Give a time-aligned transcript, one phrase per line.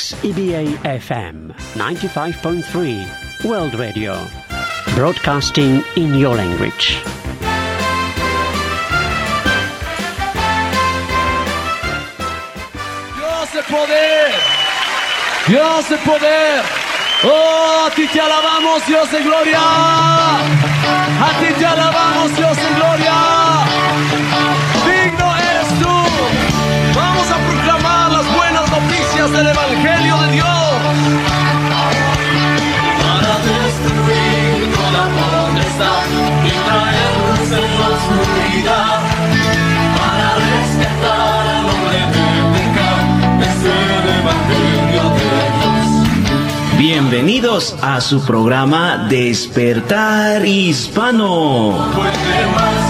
[0.00, 4.16] XEBA FM 95.3 World Radio.
[4.94, 6.96] Broadcasting in your language.
[13.14, 14.32] Dios de poder.
[15.46, 16.62] Dios de poder.
[17.22, 19.60] Oh, a ti te alabamos, Dios de gloria.
[19.60, 23.49] A ti te alabamos, Dios de gloria.
[29.28, 30.46] Del Evangelio de Dios.
[33.02, 36.08] Para destruir toda potestad
[36.42, 38.98] y traer luz en la oscuridad.
[39.98, 43.02] Para rescatar al hombre de pecado.
[43.42, 46.78] Es el Evangelio de Dios.
[46.78, 51.72] Bienvenidos a su programa Despertar Hispano.
[51.76, 52.89] Más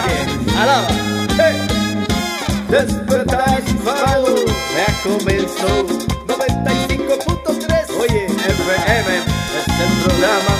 [0.00, 0.56] Velázquez.
[0.56, 0.88] Alaba.
[1.36, 1.56] Hey.
[2.68, 3.62] Despertar
[4.76, 5.86] ya comenzó.
[6.26, 8.00] 95.3.
[8.00, 10.54] Oye, FM es el programa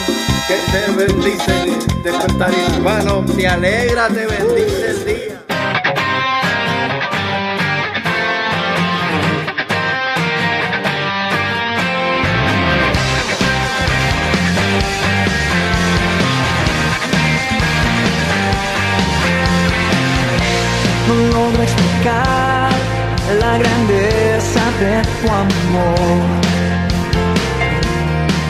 [0.48, 1.54] que te bendice.
[2.02, 5.39] Despertar hispano, te alegra, te bendice el día.
[21.10, 22.70] No logro explicar
[23.42, 26.20] la grandeza de tu amor.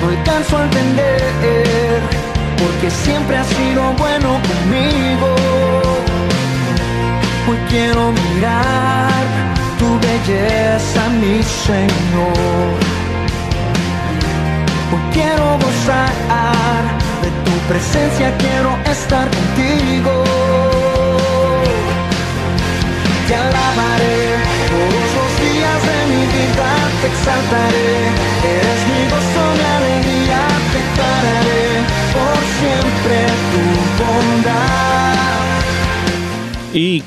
[0.00, 2.00] No alcanzo a entender
[2.60, 5.28] porque siempre has sido bueno conmigo.
[7.48, 9.22] Hoy quiero mirar
[9.78, 12.72] tu belleza, mi Señor.
[14.92, 16.12] Hoy quiero gozar
[17.22, 20.89] de tu presencia, quiero estar contigo
[23.30, 26.68] te alabaré todos los días de mi vida,
[27.00, 27.94] te exaltaré,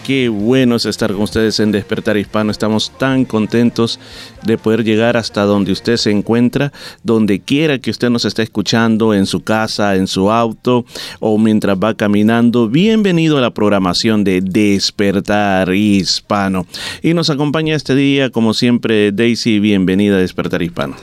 [0.05, 2.51] Qué bueno es estar con ustedes en Despertar Hispano.
[2.51, 3.99] Estamos tan contentos
[4.45, 6.73] de poder llegar hasta donde usted se encuentra,
[7.03, 10.85] donde quiera que usted nos esté escuchando, en su casa, en su auto
[11.19, 12.67] o mientras va caminando.
[12.67, 16.65] Bienvenido a la programación de Despertar Hispano.
[17.01, 19.59] Y nos acompaña este día, como siempre, Daisy.
[19.59, 20.95] Bienvenida a Despertar Hispano.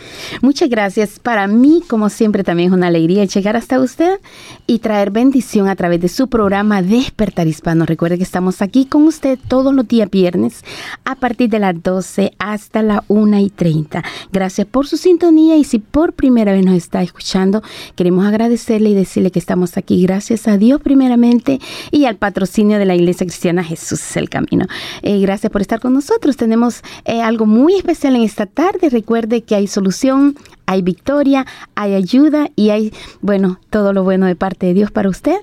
[0.42, 1.18] Muchas gracias.
[1.18, 4.20] Para mí, como siempre, también es una alegría llegar hasta usted
[4.66, 7.86] y traer bendición a través de su programa Despertar Hispano.
[7.86, 10.64] Recuerde que estamos aquí con usted todos los días viernes
[11.04, 14.02] a partir de las 12 hasta la 1 y 30.
[14.32, 17.62] Gracias por su sintonía y si por primera vez nos está escuchando,
[17.96, 22.84] queremos agradecerle y decirle que estamos aquí gracias a Dios primeramente y al patrocinio de
[22.84, 24.66] la Iglesia Cristiana Jesús es el Camino.
[25.02, 26.36] Eh, gracias por estar con nosotros.
[26.36, 28.88] Tenemos eh, algo muy especial en esta tarde.
[28.90, 30.36] Recuerde que hay solución
[30.70, 32.92] hay victoria, hay ayuda y hay,
[33.22, 35.34] bueno, todo lo bueno de parte de Dios para usted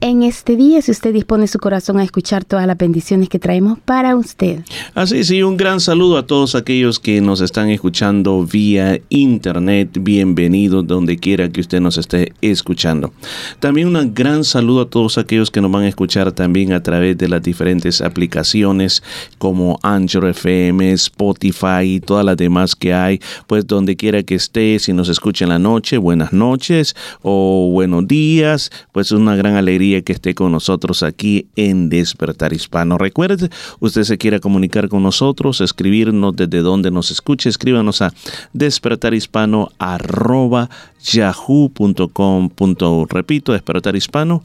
[0.00, 3.80] en este día, si usted dispone su corazón a escuchar todas las bendiciones que traemos
[3.80, 4.60] para usted.
[4.94, 9.90] Así sí, un gran saludo a todos aquellos que nos están escuchando vía internet.
[10.00, 13.12] Bienvenidos donde quiera que usted nos esté escuchando.
[13.58, 17.18] También un gran saludo a todos aquellos que nos van a escuchar también a través
[17.18, 19.02] de las diferentes aplicaciones
[19.38, 24.75] como Anchor FM, Spotify y todas las demás que hay, pues donde quiera que esté
[24.78, 29.56] si nos escucha en la noche, buenas noches o buenos días, pues es una gran
[29.56, 32.98] alegría que esté con nosotros aquí en Despertar Hispano.
[32.98, 33.50] Recuerde,
[33.80, 38.12] usted se quiera comunicar con nosotros, escribirnos desde donde nos escuche, escríbanos a
[38.52, 40.68] despertarhispano arroba
[41.02, 42.50] yahoo.com.
[43.08, 44.42] Repito, despertarhispano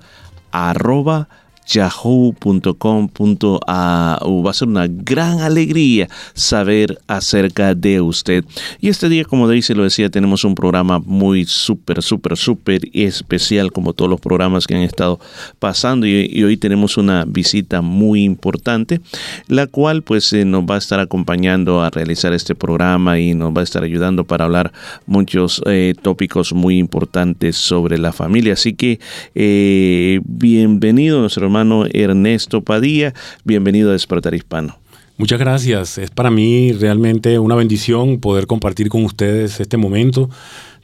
[0.51, 1.27] arroba
[1.67, 3.61] yahoo.com.au.
[4.43, 8.43] Va a ser una gran alegría saber acerca de usted.
[8.79, 13.71] Y este día, como dice, lo decía, tenemos un programa muy súper, súper, súper especial,
[13.71, 15.19] como todos los programas que han estado
[15.59, 16.05] pasando.
[16.05, 19.01] Y, y hoy tenemos una visita muy importante,
[19.47, 23.51] la cual pues eh, nos va a estar acompañando a realizar este programa y nos
[23.55, 24.71] va a estar ayudando para hablar
[25.05, 28.53] muchos eh, tópicos muy importantes sobre la familia.
[28.53, 28.99] Así que
[29.35, 33.13] eh, bienvenido nuestro hermano Ernesto Padilla,
[33.43, 34.77] bienvenido a Despertar Hispano.
[35.17, 35.97] Muchas gracias.
[35.97, 40.29] Es para mí realmente una bendición poder compartir con ustedes este momento,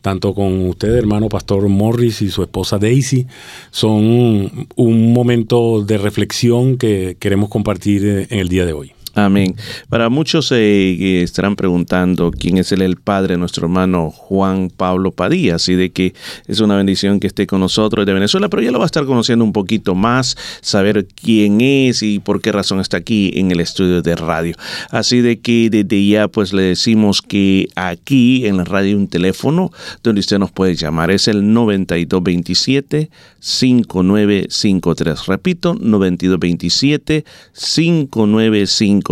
[0.02, 3.28] tanto con usted, hermano Pastor Morris, y su esposa Daisy.
[3.72, 8.97] Son un momento de reflexión que queremos compartir eh, en el día de hoy.
[9.18, 9.56] Amén.
[9.90, 15.56] Para muchos eh, estarán preguntando quién es el, el padre nuestro hermano Juan Pablo Padilla,
[15.56, 16.14] así de que
[16.48, 19.06] es una bendición que esté con nosotros de Venezuela, pero ya lo va a estar
[19.06, 23.60] conociendo un poquito más, saber quién es y por qué razón está aquí en el
[23.60, 24.56] estudio de radio.
[24.92, 29.08] Así de que desde ya pues le decimos que aquí en la radio hay un
[29.08, 29.72] teléfono
[30.04, 33.10] donde usted nos puede llamar, es el 9227
[33.40, 35.26] 5953.
[35.26, 39.07] Repito, 9227 5953.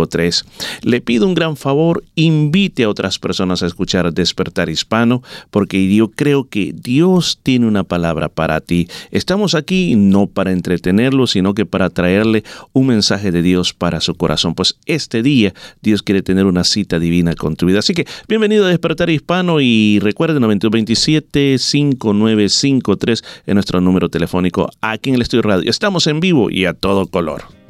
[0.82, 6.10] Le pido un gran favor, invite a otras personas a escuchar Despertar Hispano, porque yo
[6.10, 8.88] creo que Dios tiene una palabra para ti.
[9.10, 14.14] Estamos aquí no para entretenerlo, sino que para traerle un mensaje de Dios para su
[14.14, 14.54] corazón.
[14.54, 17.78] Pues este día Dios quiere tener una cita divina con tu vida.
[17.78, 25.10] Así que bienvenido a Despertar Hispano y recuerde 9227 5953 en nuestro número telefónico aquí
[25.10, 25.70] en el Estudio Radio.
[25.70, 27.65] Estamos en vivo y a todo color.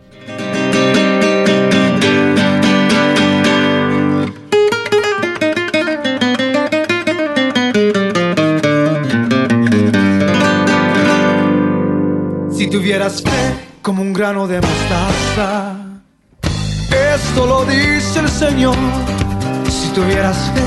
[12.67, 15.77] Si tuvieras fe como un grano de mostaza,
[17.15, 18.75] esto lo dice el Señor.
[19.71, 20.65] Si tuvieras fe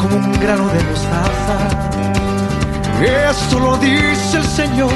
[0.00, 1.58] como un grano de mostaza,
[3.28, 4.92] esto lo dice el Señor.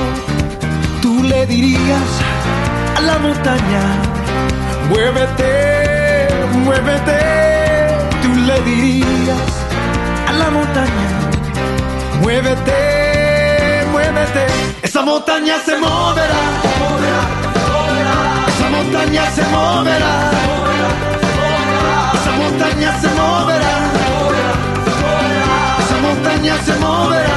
[1.02, 2.10] Tú le dirías
[2.96, 3.82] a la montaña,
[4.88, 6.28] muévete,
[6.64, 7.20] muévete.
[8.22, 9.46] Tú le dirías
[10.26, 11.08] a la montaña,
[12.22, 12.85] muévete,
[14.82, 16.40] Esa montaña se moverá,
[18.48, 20.30] esa montaña se moverá,
[22.14, 23.74] esa montaña se moverá,
[25.78, 27.36] esa montaña se moverá.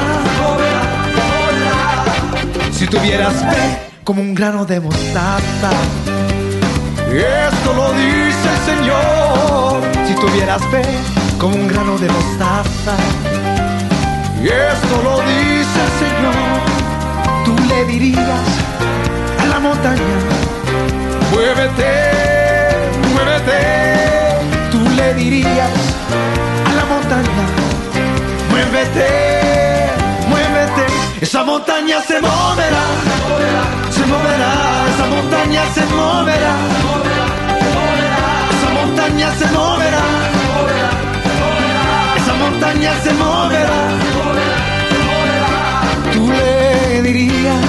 [2.72, 5.70] Si tuvieras fe como un grano de mostaza,
[7.12, 9.82] esto lo dice el Señor.
[10.06, 10.82] Si tuvieras fe
[11.38, 12.96] como un grano de mostaza,
[14.42, 16.39] esto lo dice el Señor.
[17.80, 18.48] Le dirías
[19.42, 20.16] a la montaña,
[21.32, 21.92] muévete,
[23.10, 23.58] muévete.
[24.70, 25.70] Tú le dirías
[26.68, 27.44] a la montaña,
[28.50, 29.08] muévete,
[30.28, 30.84] muévete.
[31.22, 32.84] Esa montaña se moverá,
[33.90, 34.52] se moverá,
[34.92, 36.54] esa montaña se moverá,
[38.56, 40.04] esa montaña se moverá,
[42.18, 44.49] esa montaña se moverá.
[47.12, 47.66] Dirías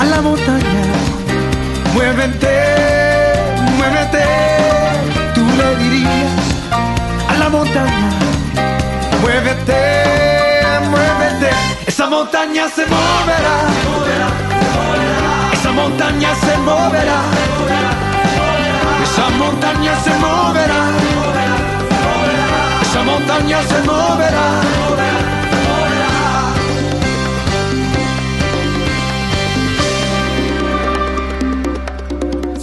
[0.00, 0.82] a la montaña,
[1.94, 2.56] muévete,
[3.76, 4.24] muévete.
[5.32, 6.42] Tú le dirías
[7.28, 8.10] a la montaña,
[9.22, 9.80] muévete,
[10.90, 11.50] muévete.
[11.86, 13.56] Esa montaña se moverá,
[15.52, 17.20] esa montaña se moverá,
[19.04, 20.82] esa montaña se moverá,
[22.82, 24.87] esa montaña se moverá.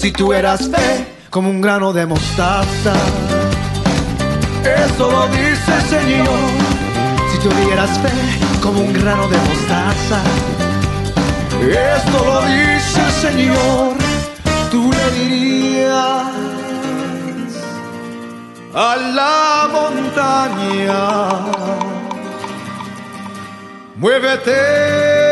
[0.06, 2.94] Si tú eras fe como un grano de mostaza,
[4.64, 6.40] eso lo dice el Señor.
[7.32, 8.12] Si tuvieras fe
[8.62, 10.22] como un grano de mostaza,
[11.98, 13.96] esto lo dice el Señor.
[14.70, 16.28] Tú le dirías
[18.76, 21.00] a la montaña,
[23.96, 25.25] muévete,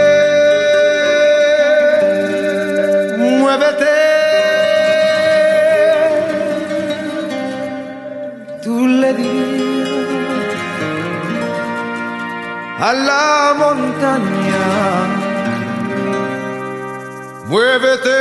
[12.89, 14.63] a la montaña.
[17.45, 18.19] Muévete.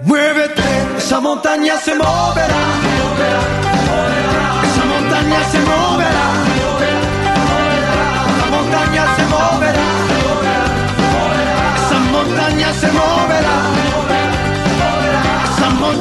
[0.00, 2.62] Muévete, esa montaña se moverá.
[4.66, 6.26] Esa montaña se moverá.
[8.32, 9.88] Esa montaña se moverá.
[11.78, 13.89] Esa montaña se moverá.
[15.92, 15.96] Oh,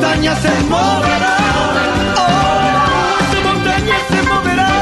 [3.22, 4.74] esa montaña se moverá,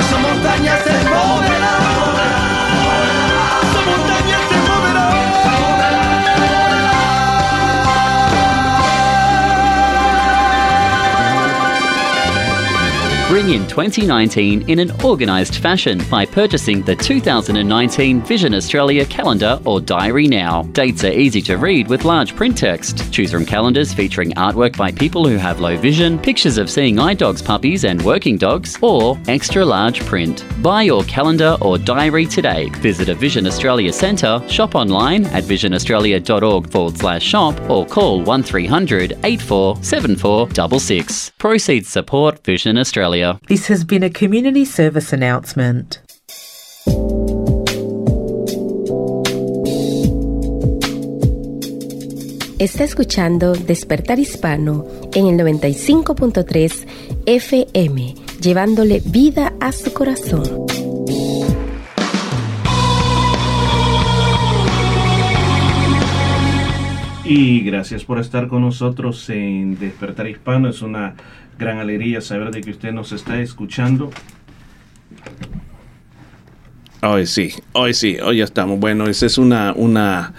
[0.00, 1.53] esa montaña se moverá,
[13.34, 19.80] Bring in 2019 in an organised fashion by purchasing the 2019 Vision Australia calendar or
[19.80, 20.62] diary now.
[20.70, 23.12] Dates are easy to read with large print text.
[23.12, 27.14] Choose from calendars featuring artwork by people who have low vision, pictures of seeing eye
[27.14, 30.46] dogs, puppies, and working dogs, or extra large print.
[30.62, 32.68] Buy your calendar or diary today.
[32.82, 39.18] Visit a Vision Australia centre, shop online at visionaustralia.org forward slash shop, or call 1300
[39.24, 41.30] 84 7466.
[41.30, 43.23] Proceeds support Vision Australia.
[43.46, 45.98] This has been a community service announcement.
[52.58, 56.86] Está escuchando Despertar Hispano en el 95.3
[57.26, 60.66] FM, llevándole vida a su corazón.
[67.24, 70.68] Y gracias por estar con nosotros en Despertar Hispano.
[70.68, 71.14] Es una
[71.58, 74.10] gran alegría saber de que usted nos está escuchando.
[77.02, 78.78] Hoy sí, hoy sí, hoy ya estamos.
[78.80, 80.32] Bueno, esa es una, una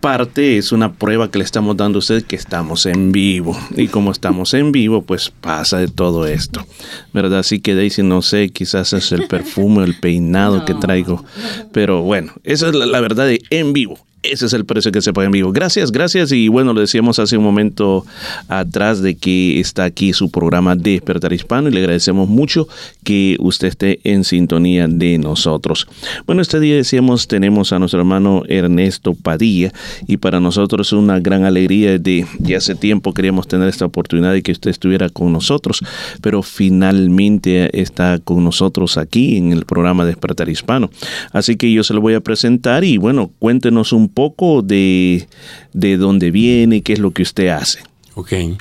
[0.00, 3.56] parte, es una prueba que le estamos dando a usted que estamos en vivo.
[3.76, 6.66] Y como estamos en vivo, pues pasa de todo esto.
[7.12, 7.40] ¿Verdad?
[7.40, 11.24] Así que Daisy, no sé, quizás es el perfume, el peinado que traigo.
[11.72, 13.98] Pero bueno, esa es la, la verdad de en vivo.
[14.22, 15.50] Ese es el precio que se paga en vivo.
[15.50, 16.30] Gracias, gracias.
[16.30, 18.04] Y bueno, lo decíamos hace un momento
[18.48, 22.68] atrás de que está aquí su programa Despertar Hispano y le agradecemos mucho
[23.02, 25.88] que usted esté en sintonía de nosotros.
[26.26, 29.72] Bueno, este día decíamos tenemos a nuestro hermano Ernesto Padilla
[30.06, 34.34] y para nosotros es una gran alegría de ya hace tiempo queríamos tener esta oportunidad
[34.34, 35.82] de que usted estuviera con nosotros,
[36.20, 40.90] pero finalmente está con nosotros aquí en el programa Despertar Hispano.
[41.32, 45.26] Así que yo se lo voy a presentar y bueno, cuéntenos un poco de,
[45.72, 47.80] de dónde viene, qué es lo que usted hace.
[48.14, 48.32] Ok.
[48.32, 48.56] Eh,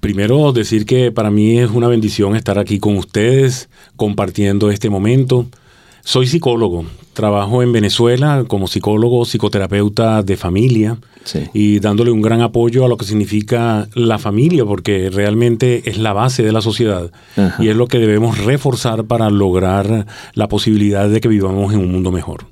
[0.00, 5.46] Primero decir que para mí es una bendición estar aquí con ustedes compartiendo este momento.
[6.02, 10.96] Soy psicólogo, trabajo en Venezuela como psicólogo, psicoterapeuta de familia
[11.52, 16.14] y dándole un gran apoyo a lo que significa la familia, porque realmente es la
[16.14, 17.62] base de la sociedad Ajá.
[17.62, 21.92] y es lo que debemos reforzar para lograr la posibilidad de que vivamos en un
[21.92, 22.46] mundo mejor.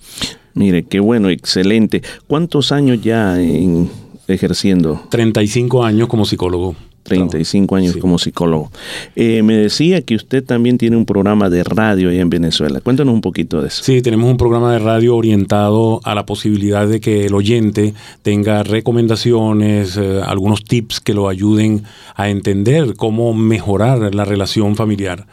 [0.58, 2.02] Mire, qué bueno, excelente.
[2.26, 3.88] ¿Cuántos años ya en-
[4.26, 5.00] ejerciendo?
[5.10, 6.74] 35 años como psicólogo.
[7.04, 8.70] 35 años como psicólogo.
[9.16, 12.82] Eh, me decía que usted también tiene un programa de radio allá en Venezuela.
[12.82, 13.82] Cuéntanos un poquito de eso.
[13.82, 18.62] Sí, tenemos un programa de radio orientado a la posibilidad de que el oyente tenga
[18.62, 21.84] recomendaciones, eh, algunos tips que lo ayuden
[22.14, 25.26] a entender cómo mejorar la relación familiar.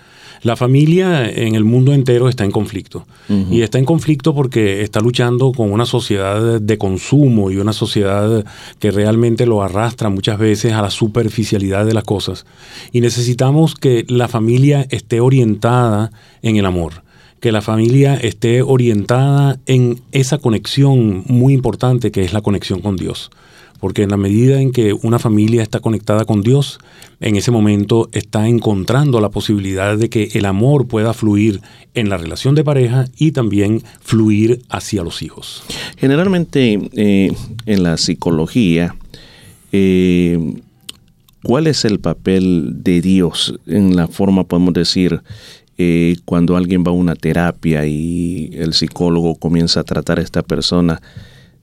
[0.45, 3.07] La familia en el mundo entero está en conflicto.
[3.49, 8.45] Y está en conflicto porque está luchando con una sociedad de consumo y una sociedad
[8.77, 12.45] que realmente lo arrastra muchas veces a la superficialidad de las cosas.
[12.91, 16.11] Y necesitamos que la familia esté orientada
[16.43, 17.03] en el amor
[17.39, 22.95] que la familia esté orientada en esa conexión muy importante que es la conexión con
[22.95, 23.29] Dios.
[23.79, 26.79] Porque en la medida en que una familia está conectada con Dios,
[27.19, 31.61] en ese momento está encontrando la posibilidad de que el amor pueda fluir
[31.93, 35.63] en la relación de pareja y también fluir hacia los hijos.
[35.97, 37.31] Generalmente eh,
[37.65, 38.95] en la psicología,
[39.71, 40.55] eh,
[41.43, 45.21] ¿cuál es el papel de Dios en la forma, podemos decir,
[45.77, 50.41] eh, cuando alguien va a una terapia y el psicólogo comienza a tratar a esta
[50.41, 51.01] persona?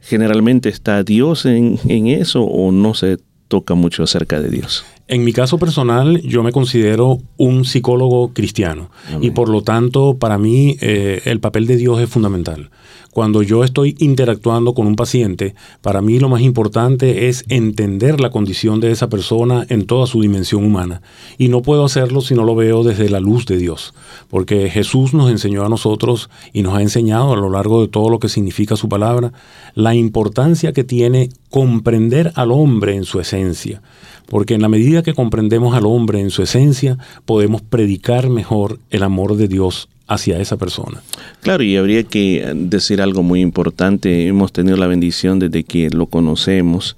[0.02, 3.18] ¿Generalmente está Dios en, en eso o no se
[3.48, 4.84] toca mucho acerca de Dios?
[5.08, 8.90] En mi caso personal, yo me considero un psicólogo cristiano
[9.20, 12.70] y por lo tanto, para mí, eh, el papel de Dios es fundamental.
[13.12, 18.30] Cuando yo estoy interactuando con un paciente, para mí lo más importante es entender la
[18.30, 21.02] condición de esa persona en toda su dimensión humana.
[21.36, 23.92] Y no puedo hacerlo si no lo veo desde la luz de Dios,
[24.30, 28.08] porque Jesús nos enseñó a nosotros y nos ha enseñado a lo largo de todo
[28.08, 29.34] lo que significa su palabra,
[29.74, 33.82] la importancia que tiene comprender al hombre en su esencia.
[34.26, 39.02] Porque en la medida que comprendemos al hombre en su esencia, podemos predicar mejor el
[39.02, 41.02] amor de Dios hacia esa persona.
[41.40, 44.26] Claro, y habría que decir algo muy importante.
[44.26, 46.96] Hemos tenido la bendición desde que lo conocemos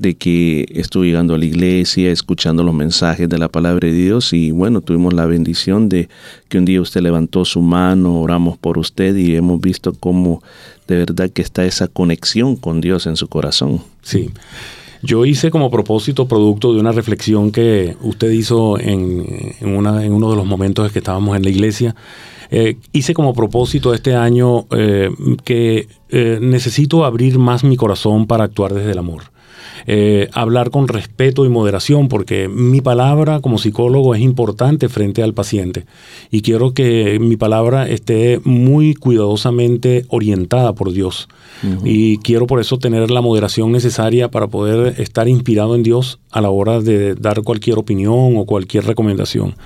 [0.00, 4.32] de que estuve llegando a la iglesia, escuchando los mensajes de la palabra de Dios
[4.32, 6.08] y bueno, tuvimos la bendición de
[6.48, 10.42] que un día usted levantó su mano, oramos por usted y hemos visto cómo
[10.88, 13.82] de verdad que está esa conexión con Dios en su corazón.
[14.00, 14.30] Sí.
[15.02, 20.14] Yo hice como propósito, producto de una reflexión que usted hizo en, en, una, en
[20.14, 21.94] uno de los momentos en que estábamos en la iglesia,
[22.50, 25.10] eh, hice como propósito este año eh,
[25.44, 29.22] que eh, necesito abrir más mi corazón para actuar desde el amor.
[29.86, 35.34] Eh, hablar con respeto y moderación, porque mi palabra como psicólogo es importante frente al
[35.34, 35.86] paciente
[36.30, 41.28] y quiero que mi palabra esté muy cuidadosamente orientada por Dios.
[41.84, 46.40] Y quiero por eso tener la moderación necesaria para poder estar inspirado en Dios a
[46.40, 49.56] la hora de dar cualquier opinión o cualquier recomendación.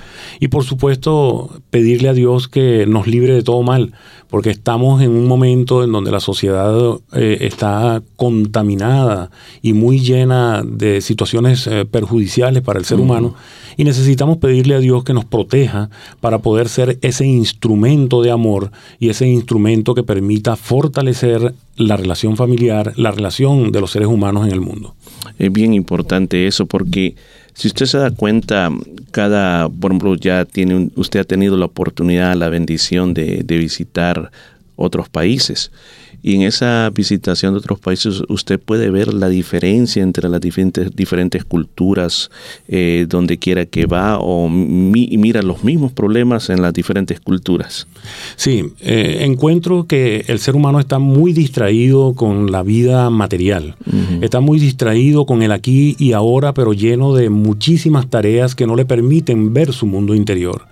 [0.40, 3.92] Y por supuesto, pedirle a Dios que nos libre de todo mal,
[4.28, 6.74] porque estamos en un momento en donde la sociedad
[7.12, 9.30] eh, está contaminada
[9.62, 13.34] y muy llena de situaciones eh, perjudiciales para el ser humano
[13.76, 15.90] y necesitamos pedirle a Dios que nos proteja
[16.20, 22.36] para poder ser ese instrumento de amor y ese instrumento que permita fortalecer la relación
[22.36, 24.94] familiar, la relación de los seres humanos en el mundo.
[25.38, 27.16] Es bien importante eso porque
[27.54, 28.70] si usted se da cuenta,
[29.12, 34.30] cada, por ejemplo, ya tiene, usted ha tenido la oportunidad, la bendición de, de visitar
[34.76, 35.70] otros países.
[36.26, 40.96] Y en esa visitación de otros países usted puede ver la diferencia entre las diferentes,
[40.96, 42.30] diferentes culturas
[42.66, 47.86] eh, donde quiera que va o mi, mira los mismos problemas en las diferentes culturas.
[48.36, 53.76] Sí, eh, encuentro que el ser humano está muy distraído con la vida material,
[54.22, 58.76] está muy distraído con el aquí y ahora, pero lleno de muchísimas tareas que no
[58.76, 60.62] le permiten ver su mundo interior.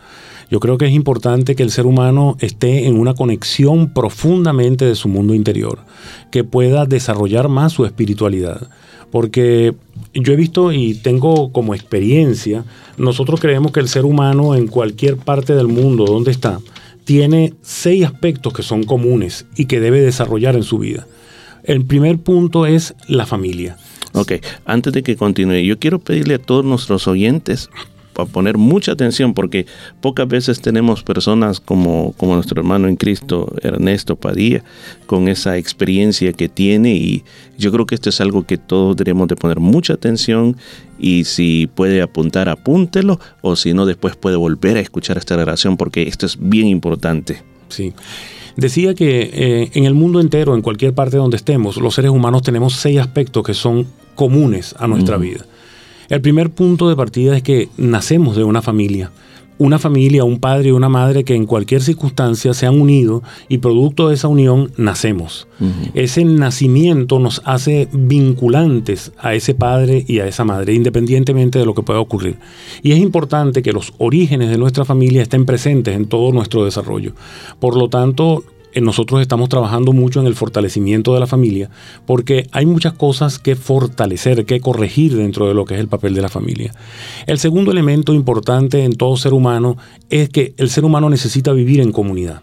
[0.53, 4.95] Yo creo que es importante que el ser humano esté en una conexión profundamente de
[4.95, 5.79] su mundo interior,
[6.31, 8.69] que pueda desarrollar más su espiritualidad.
[9.11, 9.75] Porque
[10.13, 12.67] yo he visto y tengo como experiencia,
[12.99, 16.59] nosotros creemos que el ser humano en cualquier parte del mundo donde está,
[17.05, 21.07] tiene seis aspectos que son comunes y que debe desarrollar en su vida.
[21.65, 23.79] El primer punto es la familia.
[24.13, 24.33] Ok,
[24.67, 27.71] antes de que continúe, yo quiero pedirle a todos nuestros oyentes
[28.17, 29.67] a poner mucha atención porque
[30.01, 34.63] pocas veces tenemos personas como, como nuestro hermano en Cristo, Ernesto Padilla,
[35.07, 37.25] con esa experiencia que tiene y
[37.59, 40.57] yo creo que esto es algo que todos debemos de poner mucha atención
[40.99, 45.77] y si puede apuntar, apúntelo o si no, después puede volver a escuchar esta relación
[45.77, 47.43] porque esto es bien importante.
[47.69, 47.93] Sí.
[48.57, 52.43] Decía que eh, en el mundo entero, en cualquier parte donde estemos, los seres humanos
[52.43, 55.47] tenemos seis aspectos que son comunes a nuestra vida.
[56.13, 59.11] El primer punto de partida es que nacemos de una familia.
[59.57, 63.59] Una familia, un padre y una madre que en cualquier circunstancia se han unido y
[63.59, 65.49] producto de esa unión nacemos.
[65.95, 71.73] Ese nacimiento nos hace vinculantes a ese padre y a esa madre, independientemente de lo
[71.73, 72.37] que pueda ocurrir.
[72.83, 77.15] Y es importante que los orígenes de nuestra familia estén presentes en todo nuestro desarrollo.
[77.59, 78.45] Por lo tanto,
[78.81, 81.71] nosotros estamos trabajando mucho en el fortalecimiento de la familia
[82.07, 86.15] porque hay muchas cosas que fortalecer, que corregir dentro de lo que es el papel
[86.15, 86.73] de la familia.
[87.27, 89.77] El segundo elemento importante en todo ser humano
[90.11, 92.43] es que el ser humano necesita vivir en comunidad.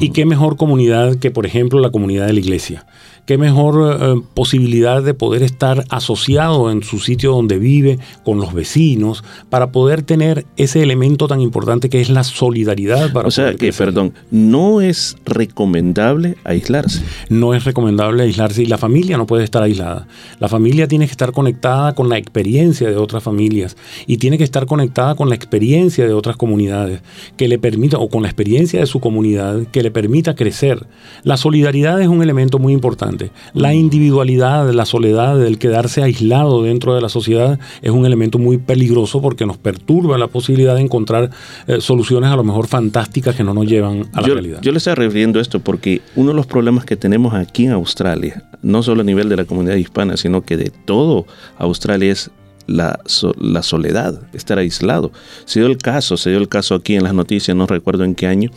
[0.00, 2.86] ¿Y qué mejor comunidad que, por ejemplo, la comunidad de la iglesia?
[3.26, 8.52] Qué mejor eh, posibilidad de poder estar asociado en su sitio donde vive, con los
[8.52, 13.12] vecinos, para poder tener ese elemento tan importante que es la solidaridad.
[13.12, 17.02] Para o sea, que, perdón, no es recomendable aislarse.
[17.28, 20.06] No es recomendable aislarse y la familia no puede estar aislada.
[20.38, 24.44] La familia tiene que estar conectada con la experiencia de otras familias y tiene que
[24.44, 27.00] estar conectada con la experiencia de otras comunidades
[27.36, 30.86] que le permita, o con la experiencia de su comunidad, que le permita crecer.
[31.22, 32.72] La solidaridad es un elemento muy
[33.14, 33.30] importante.
[33.52, 38.58] La individualidad, la soledad, el quedarse aislado dentro de la sociedad es un elemento muy
[38.58, 41.30] peligroso porque nos perturba la posibilidad de encontrar
[41.66, 44.60] eh, soluciones a lo mejor fantásticas que no nos llevan a la realidad.
[44.62, 48.44] Yo le estoy refiriendo esto porque uno de los problemas que tenemos aquí en Australia,
[48.62, 51.26] no solo a nivel de la comunidad hispana, sino que de todo
[51.58, 52.30] Australia es
[52.66, 52.98] la,
[53.38, 55.12] la, soledad, estar aislado.
[55.44, 58.14] Se dio el caso, se dio el caso aquí en las noticias, no recuerdo en
[58.14, 58.50] qué año,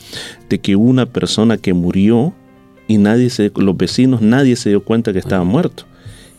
[0.49, 2.33] de que una persona que murió
[2.87, 5.85] y nadie se, los vecinos, nadie se dio cuenta que estaba muerto.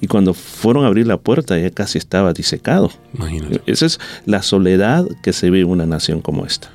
[0.00, 2.90] Y cuando fueron a abrir la puerta, ya casi estaba disecado.
[3.66, 6.70] Esa es la soledad que se ve en una nación como esta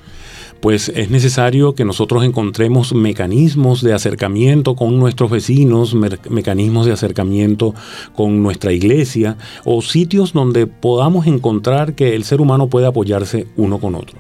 [0.64, 5.94] pues es necesario que nosotros encontremos mecanismos de acercamiento con nuestros vecinos,
[6.30, 7.76] mecanismos de acercamiento
[8.16, 13.78] con nuestra iglesia o sitios donde podamos encontrar que el ser humano puede apoyarse uno
[13.78, 14.18] con otro.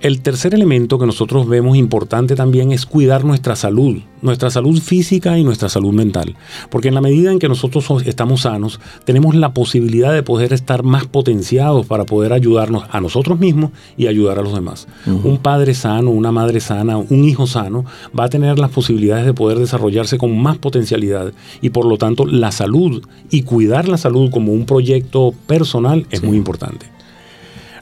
[0.00, 5.38] El tercer elemento que nosotros vemos importante también es cuidar nuestra salud, nuestra salud física
[5.38, 6.36] y nuestra salud mental.
[6.70, 10.52] Porque en la medida en que nosotros so- estamos sanos, tenemos la posibilidad de poder
[10.52, 14.88] estar más potenciados para poder ayudarnos a nosotros mismos y ayudar a los demás.
[15.06, 17.84] Un padre sano, una madre sana, un hijo sano
[18.18, 22.26] va a tener las posibilidades de poder desarrollarse con más potencialidad y por lo tanto
[22.26, 26.86] la salud y cuidar la salud como un proyecto personal es muy importante.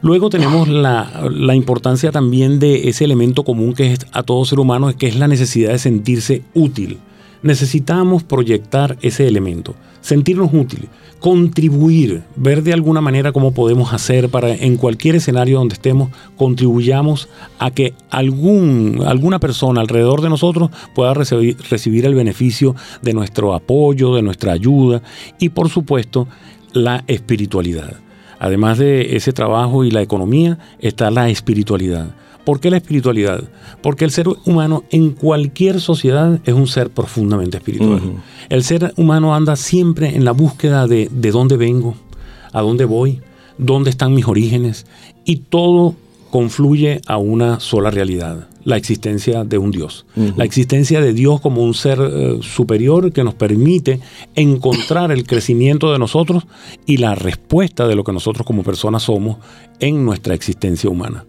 [0.02, 4.58] Luego tenemos la, la importancia también de ese elemento común que es a todo ser
[4.58, 6.98] humano, que es la necesidad de sentirse útil.
[7.42, 10.88] Necesitamos proyectar ese elemento, sentirnos útiles,
[11.20, 17.28] contribuir, ver de alguna manera cómo podemos hacer para en cualquier escenario donde estemos, contribuyamos
[17.58, 23.54] a que algún, alguna persona alrededor de nosotros pueda recibir, recibir el beneficio de nuestro
[23.54, 25.02] apoyo, de nuestra ayuda
[25.38, 26.26] y por supuesto
[26.72, 28.00] la espiritualidad.
[28.40, 32.16] Además de ese trabajo y la economía, está la espiritualidad.
[32.44, 33.44] ¿Por qué la espiritualidad?
[33.82, 38.00] Porque el ser humano en cualquier sociedad es un ser profundamente espiritual.
[38.48, 41.94] El ser humano anda siempre en la búsqueda de de dónde vengo,
[42.52, 43.20] a dónde voy,
[43.58, 44.86] dónde están mis orígenes,
[45.24, 45.94] y todo
[46.30, 50.06] confluye a una sola realidad, la existencia de un Dios.
[50.36, 54.00] La existencia de Dios como un ser eh, superior que nos permite
[54.34, 56.46] encontrar el crecimiento de nosotros
[56.86, 59.38] y la respuesta de lo que nosotros como personas somos
[59.80, 61.24] en nuestra existencia humana.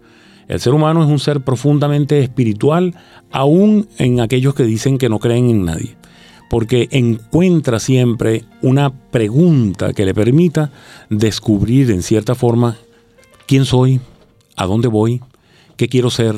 [0.48, 2.94] El ser humano es un ser profundamente espiritual,
[3.30, 5.96] aún en aquellos que dicen que no creen en nadie,
[6.50, 10.70] porque encuentra siempre una pregunta que le permita
[11.08, 12.76] descubrir en cierta forma
[13.46, 14.00] quién soy,
[14.56, 15.20] a dónde voy,
[15.76, 16.36] qué quiero ser,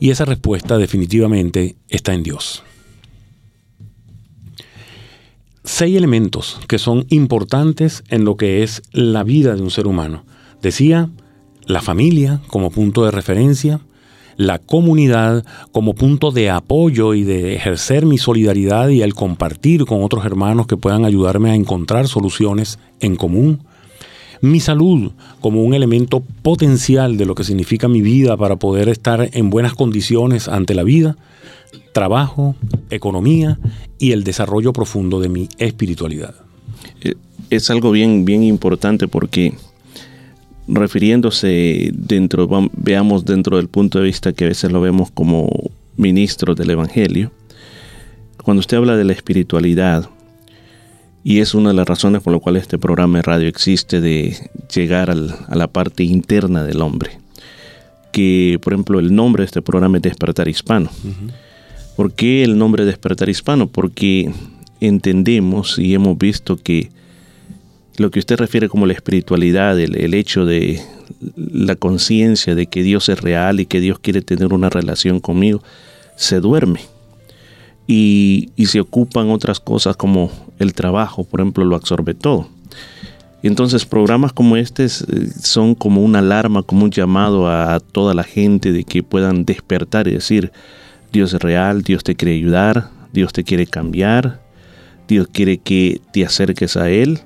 [0.00, 2.62] y esa respuesta definitivamente está en Dios.
[5.64, 10.24] Seis elementos que son importantes en lo que es la vida de un ser humano.
[10.60, 11.08] Decía,
[11.66, 13.80] la familia como punto de referencia,
[14.36, 20.02] la comunidad como punto de apoyo y de ejercer mi solidaridad y el compartir con
[20.02, 23.64] otros hermanos que puedan ayudarme a encontrar soluciones en común,
[24.44, 29.28] mi salud como un elemento potencial de lo que significa mi vida para poder estar
[29.32, 31.16] en buenas condiciones ante la vida,
[31.92, 32.54] trabajo,
[32.90, 33.58] economía
[33.98, 36.34] y el desarrollo profundo de mi espiritualidad.
[37.00, 37.14] Eh,
[37.50, 39.54] Es algo bien, bien importante porque
[40.66, 45.48] refiriéndose dentro, veamos dentro del punto de vista que a veces lo vemos como
[45.96, 47.30] ministros del Evangelio,
[48.42, 50.08] cuando usted habla de la espiritualidad,
[51.24, 54.36] y es una de las razones por las cuales este programa de radio existe, de
[54.74, 57.18] llegar al- a la parte interna del hombre,
[58.12, 60.90] que por ejemplo el nombre de este programa es Despertar Hispano.
[61.96, 63.68] ¿Por qué el nombre Despertar Hispano?
[63.68, 64.30] Porque
[64.80, 66.90] entendemos y hemos visto que
[67.96, 70.80] lo que usted refiere como la espiritualidad, el, el hecho de
[71.36, 75.62] la conciencia de que Dios es real y que Dios quiere tener una relación conmigo,
[76.16, 76.80] se duerme.
[77.86, 82.48] Y, se ocupan otras cosas como el trabajo, por ejemplo, lo absorbe todo.
[83.42, 85.04] Y entonces programas como este es,
[85.42, 90.08] son como una alarma, como un llamado a toda la gente de que puedan despertar
[90.08, 90.50] y decir,
[91.12, 94.40] Dios es real, Dios te quiere ayudar, Dios te quiere cambiar,
[95.06, 97.20] Dios quiere que te acerques a Él,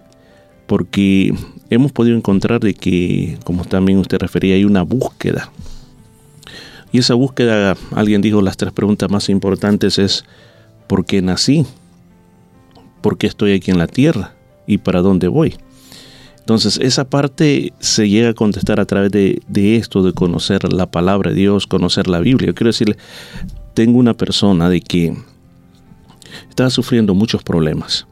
[0.66, 1.32] porque
[1.70, 5.50] hemos podido encontrar de que, como también usted refería, hay una búsqueda.
[6.92, 10.24] Y esa búsqueda, alguien dijo, las tres preguntas más importantes es,
[10.88, 11.66] ¿por qué nací?
[13.00, 14.34] ¿Por qué estoy aquí en la tierra?
[14.66, 15.56] ¿Y para dónde voy?
[16.40, 19.42] Entonces esa parte se llega a contestar a través de,
[19.76, 22.48] esto, de conocer la palabra de Dios, conocer la Biblia.
[22.48, 22.96] Yo quiero decirle,
[23.74, 25.14] tengo una persona de que
[26.48, 28.06] estaba sufriendo muchos problemas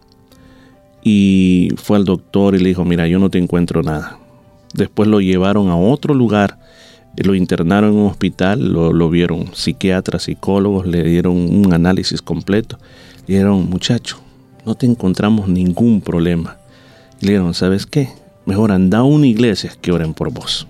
[1.02, 4.18] y fue al doctor y le dijo, mira, yo no te encuentro nada.
[4.74, 6.58] Después lo llevaron a otro lugar,
[7.16, 12.78] lo internaron en un hospital, lo, vieron psiquiatras, psicólogos, le dieron un análisis completo.
[13.26, 14.18] Le dijeron, muchacho,
[14.64, 16.58] no te encontramos ningún problema.
[17.20, 18.08] Y le dijeron, ¿sabes qué?
[18.44, 20.66] Mejor anda a una iglesia que oren por vos.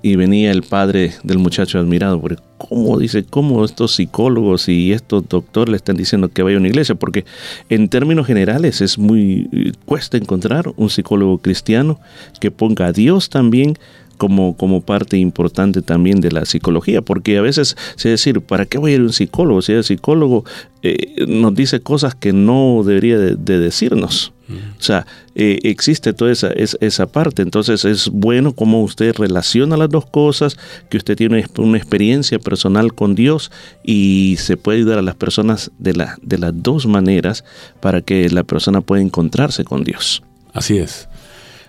[0.00, 5.28] Y venía el padre del muchacho admirado, porque ¿cómo dice, cómo estos psicólogos y estos
[5.28, 6.94] doctores le están diciendo que vaya a una iglesia?
[6.94, 7.24] Porque
[7.68, 12.00] en términos generales es muy, eh, cuesta encontrar un psicólogo cristiano
[12.40, 13.76] que ponga a Dios también
[14.18, 18.76] como, como parte importante también de la psicología, porque a veces se decir, ¿para qué
[18.76, 19.62] voy a ir a un psicólogo?
[19.62, 20.44] Si el psicólogo
[20.82, 24.32] eh, nos dice cosas que no debería de, de decirnos.
[24.50, 27.42] O sea, eh, existe toda esa, es- esa parte.
[27.42, 30.56] Entonces es bueno como usted relaciona las dos cosas,
[30.88, 33.50] que usted tiene una experiencia personal con Dios
[33.84, 37.44] y se puede ayudar a las personas de, la, de las dos maneras
[37.80, 40.22] para que la persona pueda encontrarse con Dios.
[40.54, 41.08] Así es.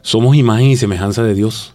[0.01, 1.73] Somos imagen y semejanza de Dios.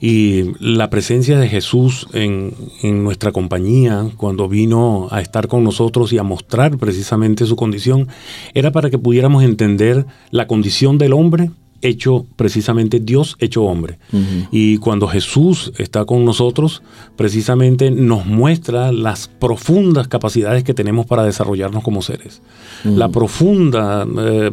[0.00, 6.12] Y la presencia de Jesús en, en, nuestra compañía, cuando vino a estar con nosotros
[6.12, 8.08] y a mostrar precisamente su condición,
[8.54, 11.50] era para que pudiéramos entender la condición del hombre
[11.82, 13.98] hecho precisamente Dios hecho hombre.
[14.50, 16.82] Y cuando Jesús está con nosotros,
[17.16, 22.42] precisamente nos muestra las profundas capacidades que tenemos para desarrollarnos como seres.
[22.84, 24.50] La profunda eh,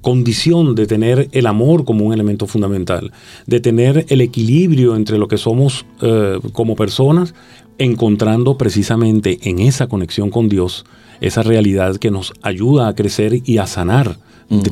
[0.00, 3.12] condición de tener el amor como un elemento fundamental,
[3.46, 7.34] de tener el equilibrio entre lo que somos eh, como personas,
[7.78, 10.84] encontrando precisamente en esa conexión con Dios
[11.20, 14.18] esa realidad que nos ayuda a crecer y a sanar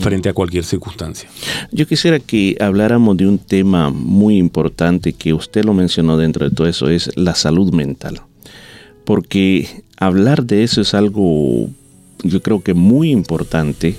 [0.01, 1.29] frente a cualquier circunstancia.
[1.71, 6.55] Yo quisiera que habláramos de un tema muy importante que usted lo mencionó dentro de
[6.55, 8.21] todo eso, es la salud mental.
[9.05, 11.69] Porque hablar de eso es algo,
[12.23, 13.97] yo creo que muy importante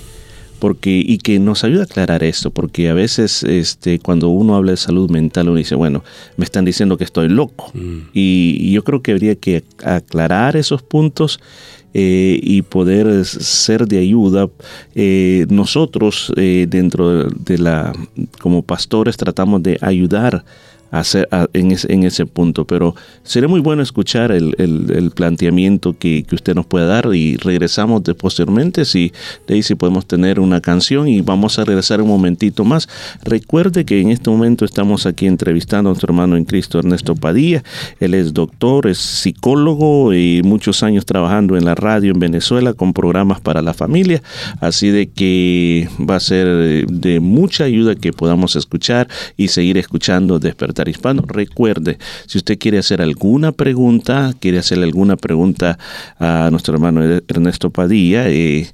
[0.58, 4.72] porque y que nos ayuda a aclarar esto, porque a veces este, cuando uno habla
[4.72, 6.02] de salud mental uno dice, bueno,
[6.36, 7.70] me están diciendo que estoy loco.
[8.12, 11.40] Y, y, yo creo que habría que aclarar esos puntos
[11.94, 14.48] eh, y poder ser de ayuda.
[14.94, 17.92] Eh, nosotros eh, dentro de la,
[18.40, 20.44] como pastores tratamos de ayudar
[20.90, 22.64] hacer, en, ese, en, ese, punto.
[22.64, 27.36] Pero sería muy bueno escuchar el, el, planteamiento que, que, usted nos pueda dar y
[27.36, 29.12] regresamos de posteriormente si
[29.46, 32.88] de si podemos tener una canción y vamos a regresar un momentito más.
[33.24, 37.62] Recuerde que en este momento estamos aquí entrevistando a nuestro hermano en Cristo Ernesto Padilla.
[38.00, 42.92] Él es doctor, es psicólogo y muchos años trabajando en la radio en Venezuela con
[42.92, 44.22] programas para la familia.
[44.60, 50.38] Así de que va a ser de mucha ayuda que podamos escuchar y seguir escuchando
[50.38, 51.24] despertar Hispano.
[51.26, 55.78] Recuerde, si usted quiere hacer alguna pregunta, quiere hacerle alguna pregunta
[56.18, 58.68] a nuestro hermano Ernesto Padilla, eh,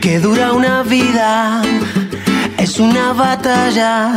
[0.00, 1.60] Que dura una vida.
[2.56, 4.16] Es una batalla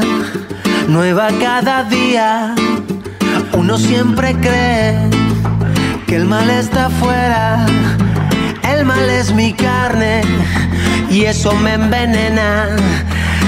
[0.88, 2.56] nueva cada día.
[3.54, 4.98] Uno siempre cree
[6.08, 7.66] que el mal está afuera.
[8.64, 10.22] El mal es mi carne
[11.10, 12.70] y eso me envenena.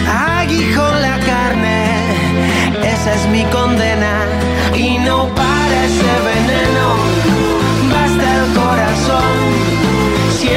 [0.05, 1.85] Aguijón la carne,
[2.83, 4.25] esa es mi condena.
[4.75, 7.36] Y no parece veneno,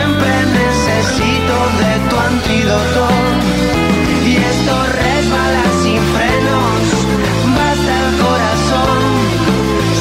[0.00, 0.32] Siempre
[0.62, 3.04] necesito de tu antídoto.
[4.24, 6.80] Y esto resbala sin frenos.
[7.58, 8.98] Basta el corazón.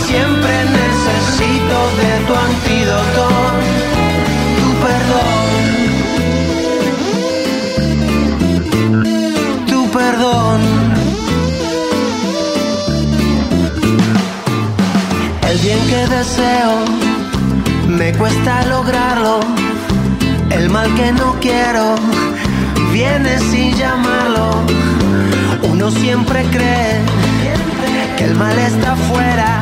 [0.07, 3.25] Siempre necesito de tu antídoto.
[4.59, 5.43] Tu perdón.
[9.67, 10.59] Tu perdón.
[15.49, 16.73] El bien que deseo
[17.87, 19.68] me cuesta lograrlo
[20.59, 21.95] el mal que no quiero
[22.91, 24.51] viene sin llamarlo.
[25.63, 26.99] Uno siempre cree
[28.17, 29.61] que el mal está afuera.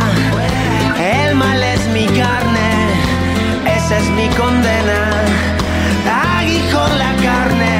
[0.99, 2.69] El mal es mi carne,
[3.77, 4.99] esa es mi condena.
[6.39, 7.76] Aguijón la carne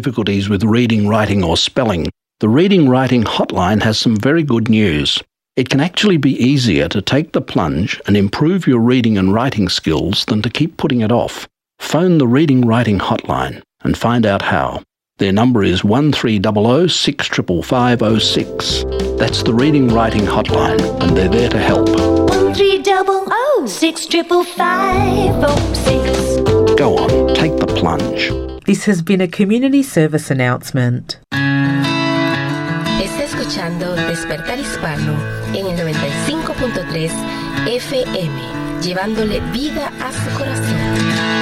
[0.00, 2.08] difficulties with reading, writing, or spelling,
[2.38, 5.22] the Reading Writing Hotline has some very good news.
[5.56, 9.68] It can actually be easier to take the plunge and improve your reading and writing
[9.68, 11.46] skills than to keep putting it off.
[11.80, 14.82] Phone the Reading Writing Hotline and find out how.
[15.18, 18.84] Their number is 1300 65506.
[19.18, 21.90] That's the Reading Writing Hotline, and they're there to help.
[22.30, 26.36] One three double O six triple five oh six.
[26.78, 28.30] Go on, take the plunge.
[28.66, 31.18] This has been a community service announcement.
[33.02, 35.14] Está escuchando Despertar Hispano
[35.54, 37.10] en el 95.3
[37.66, 41.39] FM, llevándole vida a su corazón.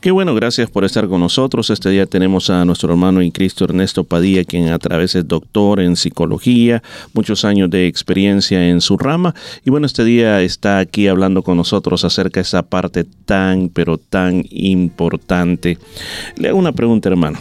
[0.00, 1.68] Qué bueno, gracias por estar con nosotros.
[1.68, 5.78] Este día tenemos a nuestro hermano en Cristo Ernesto Padilla, quien a través es doctor
[5.78, 6.82] en psicología,
[7.12, 9.34] muchos años de experiencia en su rama.
[9.62, 13.98] Y bueno, este día está aquí hablando con nosotros acerca de esa parte tan, pero
[13.98, 15.76] tan importante.
[16.38, 17.38] Le hago una pregunta, hermano.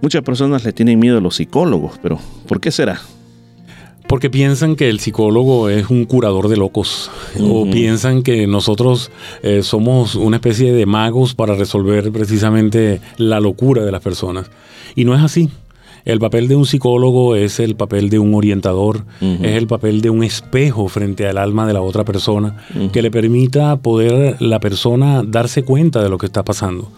[0.00, 3.00] Muchas personas le tienen miedo a los psicólogos, pero ¿por qué será?
[4.06, 9.10] Porque piensan que el psicólogo es un curador de locos o piensan que nosotros
[9.42, 14.50] eh, somos una especie de magos para resolver precisamente la locura de las personas.
[14.94, 15.48] Y no es así.
[16.04, 20.10] El papel de un psicólogo es el papel de un orientador, es el papel de
[20.10, 22.58] un espejo frente al alma de la otra persona
[22.92, 26.90] que le permita poder la persona darse cuenta de lo que está pasando.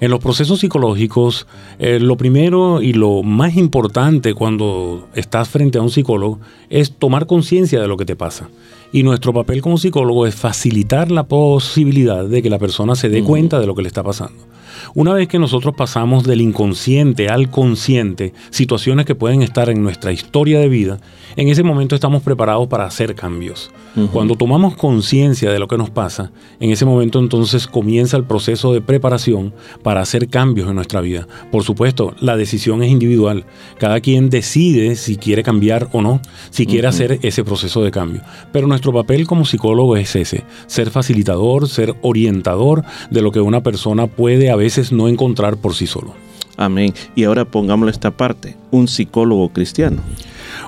[0.00, 1.46] En los procesos psicológicos,
[1.78, 7.26] eh, lo primero y lo más importante cuando estás frente a un psicólogo es tomar
[7.26, 8.48] conciencia de lo que te pasa.
[8.92, 13.24] Y nuestro papel como psicólogo es facilitar la posibilidad de que la persona se dé
[13.24, 14.51] cuenta de lo que le está pasando.
[14.94, 20.12] Una vez que nosotros pasamos del inconsciente al consciente, situaciones que pueden estar en nuestra
[20.12, 20.98] historia de vida,
[21.36, 23.70] en ese momento estamos preparados para hacer cambios.
[24.10, 28.72] Cuando tomamos conciencia de lo que nos pasa, en ese momento entonces comienza el proceso
[28.72, 31.28] de preparación para hacer cambios en nuestra vida.
[31.50, 33.44] Por supuesto, la decisión es individual.
[33.78, 38.22] Cada quien decide si quiere cambiar o no, si quiere hacer ese proceso de cambio.
[38.50, 43.62] Pero nuestro papel como psicólogo es ese, ser facilitador, ser orientador de lo que una
[43.62, 46.14] persona puede a veces no encontrar por sí solo.
[46.56, 46.92] Amén.
[47.16, 50.02] Y ahora pongámosle esta parte, un psicólogo cristiano.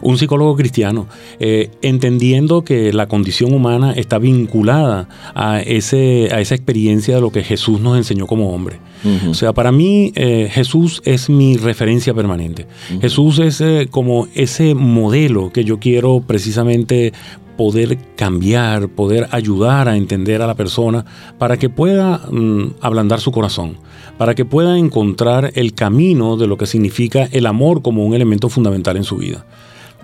[0.02, 1.06] Un psicólogo cristiano,
[1.38, 7.30] eh, entendiendo que la condición humana está vinculada a, ese, a esa experiencia de lo
[7.30, 8.78] que Jesús nos enseñó como hombre.
[9.28, 12.66] O sea, para mí eh, Jesús es mi referencia permanente.
[13.02, 17.12] Jesús es eh, como ese modelo que yo quiero precisamente
[17.56, 21.04] poder cambiar, poder ayudar a entender a la persona
[21.38, 23.76] para que pueda mm, ablandar su corazón,
[24.18, 28.48] para que pueda encontrar el camino de lo que significa el amor como un elemento
[28.48, 29.46] fundamental en su vida.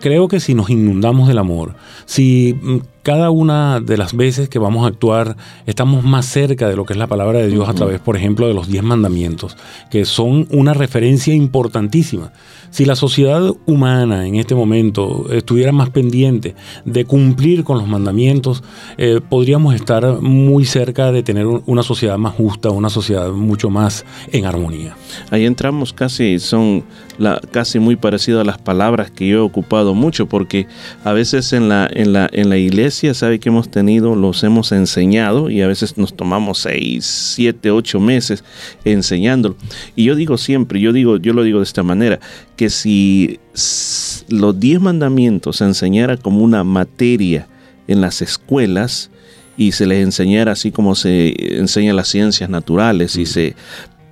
[0.01, 1.75] Creo que si nos inundamos del amor,
[2.07, 5.37] si mm, cada una de las veces que vamos a actuar
[5.67, 8.47] estamos más cerca de lo que es la palabra de Dios a través, por ejemplo,
[8.47, 9.57] de los diez mandamientos,
[9.91, 12.33] que son una referencia importantísima.
[12.71, 18.63] Si la sociedad humana en este momento estuviera más pendiente de cumplir con los mandamientos,
[18.97, 23.71] eh, podríamos estar muy cerca de tener un- una sociedad más justa, una sociedad mucho
[23.71, 24.95] más en armonía.
[25.31, 26.85] Ahí entramos casi, son
[27.19, 30.67] la, casi muy parecido a las palabras que yo he ocupado mucho, porque
[31.03, 34.73] a veces en la, en la, en la iglesia, sabe que hemos tenido, los hemos
[34.73, 38.45] enseñado y a veces nos tomamos seis, siete, ocho meses
[38.85, 39.57] enseñándolo.
[39.97, 42.21] Y yo digo siempre, yo digo, yo lo digo de esta manera,
[42.57, 43.39] que si
[44.29, 47.49] los diez mandamientos se enseñara como una materia
[47.89, 49.11] en las escuelas,
[49.57, 53.55] y se les enseñara así como se enseña las ciencias naturales y se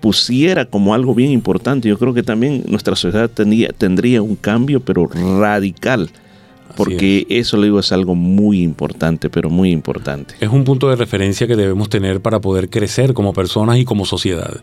[0.00, 4.80] pusiera como algo bien importante, yo creo que también nuestra sociedad tendría, tendría un cambio,
[4.80, 6.10] pero radical.
[6.76, 10.35] Porque eso le digo es algo muy importante, pero muy importante.
[10.40, 14.05] Es un punto de referencia que debemos tener para poder crecer como personas y como
[14.05, 14.61] sociedad.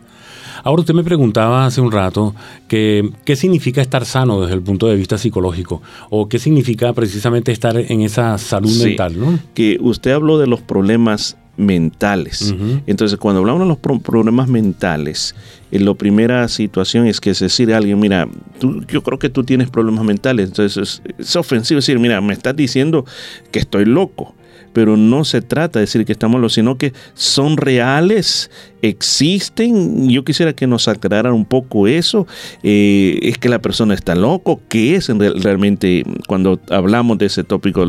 [0.64, 2.34] Ahora usted me preguntaba hace un rato
[2.66, 7.52] que qué significa estar sano desde el punto de vista psicológico o qué significa precisamente
[7.52, 9.38] estar en esa salud Sí, mental, ¿no?
[9.54, 12.54] Que usted habló de los problemas mentales.
[12.86, 15.34] Entonces, cuando hablamos de los pro- problemas mentales,
[15.70, 18.28] la primera situación es que es decir a alguien, mira,
[18.60, 20.48] tú- yo creo que tú tienes problemas mentales.
[20.50, 23.04] Entonces, es, ofensivo decir, mira, me estás diciendo
[23.50, 24.34] que estoy loco.
[24.72, 28.50] Pero no se trata de decir que estamos locos, sino que son reales,
[28.82, 30.08] existen.
[30.10, 32.26] Yo quisiera que nos aclararan un poco eso.
[32.62, 34.60] Eh, es que la persona está loco.
[34.68, 37.86] ¿Qué es en real- realmente cuando hablamos de ese tópico?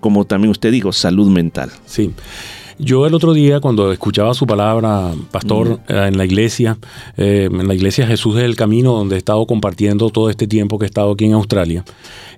[0.00, 1.70] Como también usted dijo, salud mental.
[1.86, 2.10] Sí.
[2.78, 6.76] Yo el otro día, cuando escuchaba su palabra, pastor, eh, en la iglesia,
[7.16, 10.78] eh, en la iglesia Jesús es el Camino, donde he estado compartiendo todo este tiempo
[10.78, 11.84] que he estado aquí en Australia,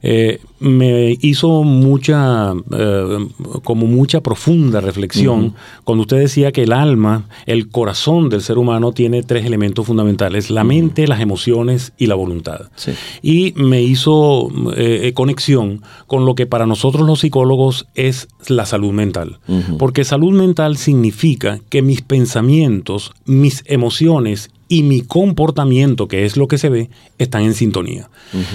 [0.00, 3.28] eh, me hizo mucha, eh,
[3.64, 8.92] como mucha profunda reflexión cuando usted decía que el alma, el corazón del ser humano
[8.92, 12.70] tiene tres elementos fundamentales, la mente, las emociones y la voluntad.
[13.22, 14.48] Y me hizo
[15.14, 19.38] conexión con lo que para nosotros los psicólogos es la salud mental.
[19.78, 26.48] Porque salud mental significa que mis pensamientos, mis emociones y mi comportamiento, que es lo
[26.48, 28.10] que se ve, están en sintonía.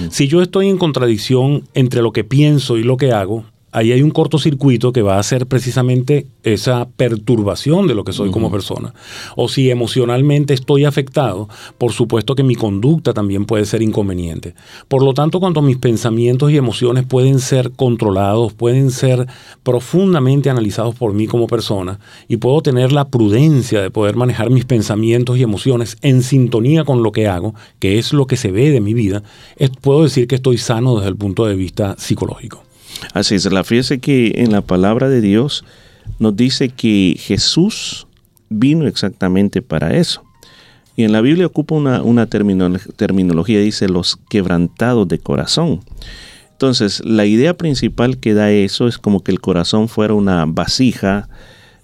[0.09, 4.01] Si yo estoy en contradicción entre lo que pienso y lo que hago, ahí hay
[4.01, 8.93] un cortocircuito que va a hacer precisamente esa perturbación de lo que soy como persona.
[9.35, 14.53] O si emocionalmente estoy afectado, por supuesto que mi conducta también puede ser inconveniente.
[14.87, 19.27] Por lo tanto, cuando mis pensamientos y emociones pueden ser controlados, pueden ser
[19.63, 24.65] profundamente analizados por mí como persona y puedo tener la prudencia de poder manejar mis
[24.65, 28.69] pensamientos y emociones en sintonía con lo que hago, que es lo que se ve
[28.69, 29.23] de mi vida,
[29.57, 32.63] es- puedo decir que estoy sano desde el punto de vista psicológico.
[33.13, 35.63] Así es, la fíjese que en la palabra de Dios
[36.19, 38.07] nos dice que Jesús
[38.49, 40.23] vino exactamente para eso.
[40.95, 45.81] Y en la Biblia ocupa una, una termino- terminología, dice los quebrantados de corazón.
[46.51, 51.27] Entonces, la idea principal que da eso es como que el corazón fuera una vasija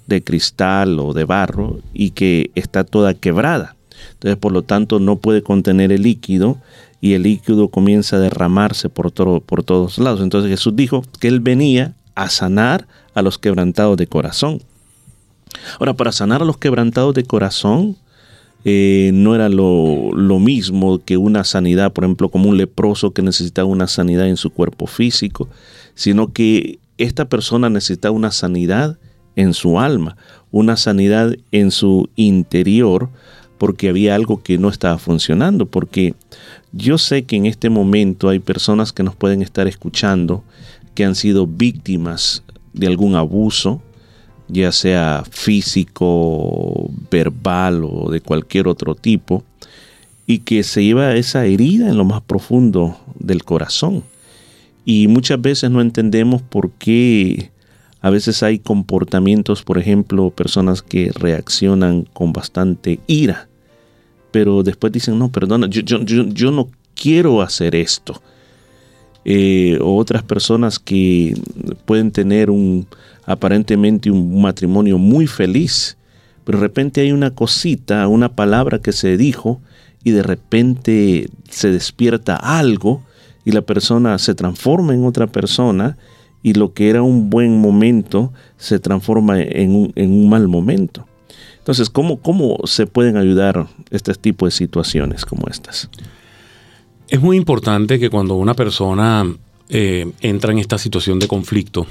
[0.07, 3.75] de cristal o de barro y que está toda quebrada.
[4.13, 6.57] Entonces, por lo tanto, no puede contener el líquido
[7.01, 10.21] y el líquido comienza a derramarse por, todo, por todos lados.
[10.21, 14.61] Entonces Jesús dijo que Él venía a sanar a los quebrantados de corazón.
[15.79, 17.95] Ahora, para sanar a los quebrantados de corazón,
[18.65, 23.21] eh, no era lo, lo mismo que una sanidad, por ejemplo, como un leproso que
[23.21, 25.47] necesitaba una sanidad en su cuerpo físico,
[25.95, 28.97] sino que esta persona necesitaba una sanidad
[29.37, 30.17] en su alma,
[30.51, 33.09] una sanidad en su interior,
[33.59, 36.15] porque había algo que no estaba funcionando, porque
[36.71, 40.43] yo sé que en este momento hay personas que nos pueden estar escuchando
[40.95, 42.41] que han sido víctimas
[42.73, 43.81] de algún abuso,
[44.47, 49.43] ya sea físico, verbal o de cualquier otro tipo,
[50.25, 54.03] y que se lleva esa herida en lo más profundo del corazón.
[54.85, 57.51] Y muchas veces no entendemos por qué
[58.01, 63.48] a veces hay comportamientos, por ejemplo, personas que reaccionan con bastante ira,
[64.31, 68.21] pero después dicen, no, perdona, yo, yo, yo, no quiero hacer esto.
[69.25, 71.35] Eh, o otras personas que
[71.85, 72.87] pueden tener un
[73.25, 75.97] aparentemente un matrimonio muy feliz,
[76.45, 79.61] pero de repente hay una cosita, una palabra que se dijo
[80.03, 83.03] y de repente se despierta algo
[83.45, 85.95] y la persona se transforma en otra persona
[86.41, 91.05] y lo que era un buen momento se transforma en un, en un mal momento.
[91.69, 95.87] Entonces, ¿cómo, ¿cómo se pueden ayudar este tipo de situaciones como estas?
[97.07, 99.31] Es muy importante que cuando una persona
[99.69, 101.85] eh, entra en esta situación de conflicto,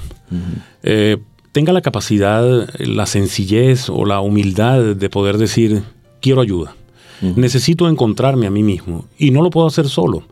[0.83, 1.15] eh,
[1.53, 5.81] tenga la capacidad, la sencillez o la humildad de poder decir,
[6.19, 6.75] quiero ayuda.
[7.21, 10.23] Necesito encontrarme a mí mismo y no lo puedo hacer solo.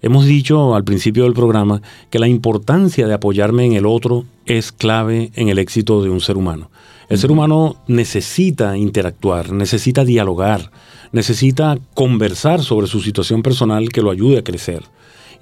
[0.00, 4.70] Hemos dicho al principio del programa que la importancia de apoyarme en el otro es
[4.70, 6.70] clave en el éxito de un ser humano.
[7.12, 10.70] El ser humano necesita interactuar, necesita dialogar,
[11.12, 14.84] necesita conversar sobre su situación personal que lo ayude a crecer.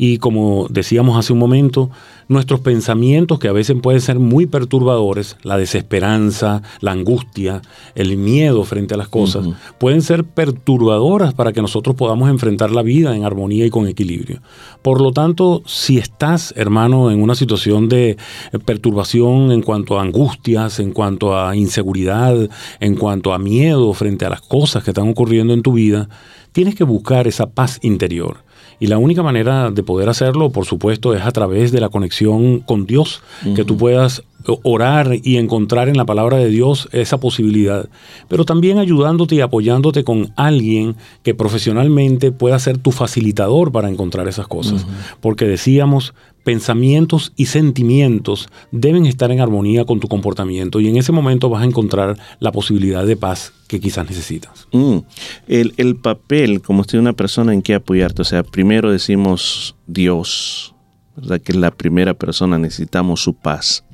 [0.02, 1.90] Y como decíamos hace un momento,
[2.26, 7.60] nuestros pensamientos que a veces pueden ser muy perturbadores, la desesperanza, la angustia,
[7.94, 9.46] el miedo frente a las cosas,
[9.76, 14.40] pueden ser perturbadoras para que nosotros podamos enfrentar la vida en armonía y con equilibrio.
[14.80, 18.16] Por lo tanto, si estás, hermano, en una situación de eh,
[18.64, 22.48] perturbación en cuanto a angustias, en cuanto a inseguridad,
[22.80, 26.08] en cuanto a miedo frente a las cosas que están ocurriendo en tu vida,
[26.52, 28.48] tienes que buscar esa paz interior.
[28.80, 32.60] Y la única manera de poder hacerlo, por supuesto, es a través de la conexión
[32.60, 33.22] con Dios,
[33.54, 34.22] que tú puedas
[34.62, 37.88] orar y encontrar en la palabra de Dios esa posibilidad,
[38.28, 44.28] pero también ayudándote y apoyándote con alguien que profesionalmente pueda ser tu facilitador para encontrar
[44.28, 44.86] esas cosas.
[45.20, 46.14] Porque decíamos,
[46.44, 51.62] pensamientos y sentimientos deben estar en armonía con tu comportamiento y en ese momento vas
[51.62, 54.66] a encontrar la posibilidad de paz que quizás necesitas.
[54.72, 54.98] Mm.
[55.46, 60.74] El, el papel, como usted una persona en que apoyarte, o sea, primero decimos Dios,
[61.16, 61.40] ¿verdad?
[61.40, 63.84] Que es la primera persona, necesitamos su paz.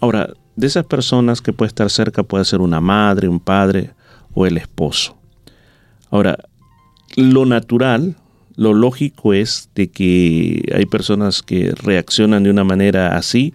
[0.00, 3.92] Ahora, de esas personas que puede estar cerca puede ser una madre, un padre
[4.34, 5.16] o el esposo.
[6.10, 6.38] Ahora,
[7.16, 8.16] lo natural,
[8.60, 13.54] lo lógico es de que hay personas que reaccionan de una manera así.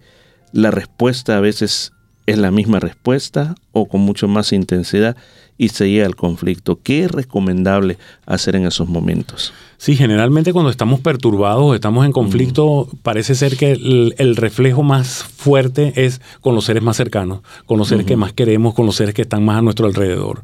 [0.51, 1.91] La respuesta a veces
[2.25, 5.15] es la misma respuesta o con mucho más intensidad
[5.59, 6.79] y se llega al conflicto.
[6.81, 9.53] ¿Qué es recomendable hacer en esos momentos?
[9.77, 15.23] Sí, generalmente cuando estamos perturbados, estamos en conflicto, parece ser que el, el reflejo más
[15.23, 18.95] fuerte es con los seres más cercanos, con los seres que más queremos, con los
[18.95, 20.41] seres que están más a nuestro alrededor.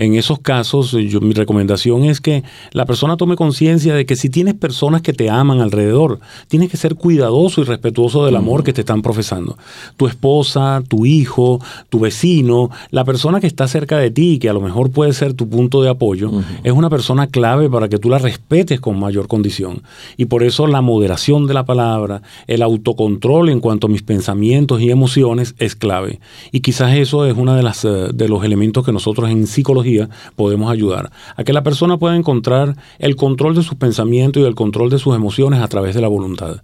[0.00, 2.42] En esos casos, yo, mi recomendación es que
[2.72, 6.78] la persona tome conciencia de que si tienes personas que te aman alrededor, tienes que
[6.78, 9.58] ser cuidadoso y respetuoso del amor que te están profesando.
[9.98, 14.54] Tu esposa, tu hijo, tu vecino, la persona que está cerca de ti, que a
[14.54, 16.30] lo mejor puede ser tu punto de apoyo,
[16.64, 19.82] es una persona clave para que tú la respetes con mayor condición.
[20.16, 24.80] Y por eso la moderación de la palabra, el autocontrol en cuanto a mis pensamientos
[24.80, 26.20] y emociones es clave.
[26.52, 29.89] Y quizás eso es uno de, las, eh, de los elementos que nosotros en psicología
[30.36, 34.54] podemos ayudar a que la persona pueda encontrar el control de sus pensamientos y el
[34.54, 36.62] control de sus emociones a través de la voluntad.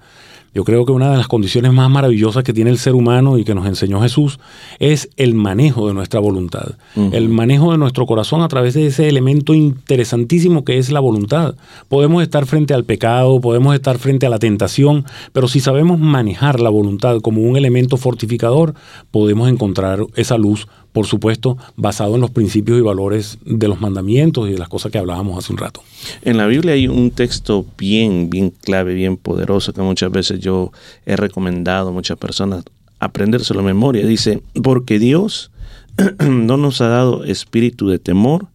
[0.56, 3.44] Yo creo que una de las condiciones más maravillosas que tiene el ser humano y
[3.44, 4.38] que nos enseñó Jesús
[4.78, 6.76] es el manejo de nuestra voluntad,
[7.12, 11.56] el manejo de nuestro corazón a través de ese elemento interesantísimo que es la voluntad.
[11.88, 15.04] Podemos estar frente al pecado, podemos estar frente a la tentación,
[15.34, 18.72] pero si sabemos manejar la voluntad como un elemento fortificador,
[19.10, 24.48] podemos encontrar esa luz por supuesto, basado en los principios y valores de los mandamientos
[24.48, 25.82] y de las cosas que hablábamos hace un rato.
[26.22, 30.72] En la Biblia hay un texto bien, bien clave, bien poderoso que muchas veces yo
[31.04, 32.64] he recomendado a muchas personas
[32.98, 34.06] aprendérselo de memoria.
[34.06, 35.50] Dice, porque Dios
[36.18, 38.46] no nos ha dado espíritu de temor,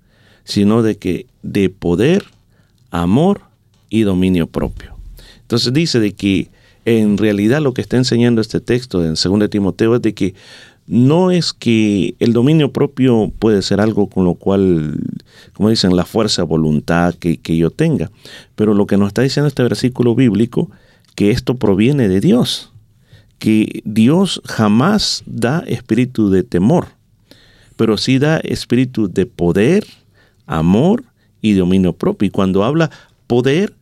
[0.43, 2.25] sino de que de poder,
[2.89, 3.41] amor
[3.87, 4.95] y dominio propio.
[5.41, 6.49] Entonces dice de que
[6.85, 10.33] en realidad lo que está enseñando este texto en 2 Timoteo es de que
[10.91, 14.99] no es que el dominio propio puede ser algo con lo cual,
[15.53, 18.11] como dicen, la fuerza, voluntad que, que yo tenga,
[18.57, 20.69] pero lo que nos está diciendo este versículo bíblico,
[21.15, 22.73] que esto proviene de Dios,
[23.39, 26.89] que Dios jamás da espíritu de temor,
[27.77, 29.85] pero sí da espíritu de poder,
[30.45, 31.05] amor
[31.41, 32.27] y dominio propio.
[32.27, 32.91] Y cuando habla
[33.27, 33.73] poder,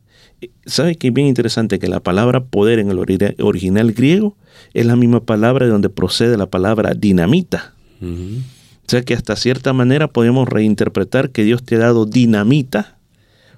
[0.66, 4.36] ¿sabe que es bien interesante que la palabra poder en el ori- original griego
[4.74, 7.74] es la misma palabra de donde procede la palabra dinamita?
[8.88, 12.98] O sea que hasta cierta manera podemos reinterpretar que Dios te ha dado dinamita,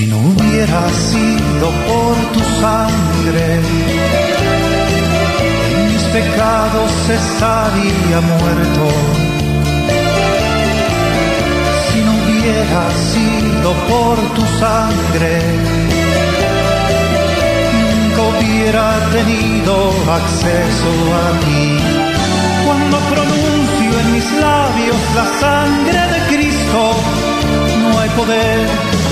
[0.07, 3.61] no hubiera sido por tu sangre,
[5.87, 9.24] mis pecados estaría muerto.
[13.13, 15.33] Sido por tu sangre,
[17.83, 19.73] nunca hubiera tenido
[20.21, 20.91] acceso
[21.23, 21.67] a ti.
[22.67, 26.81] Cuando pronuncio en mis labios la sangre de Cristo,
[27.83, 28.59] no hay poder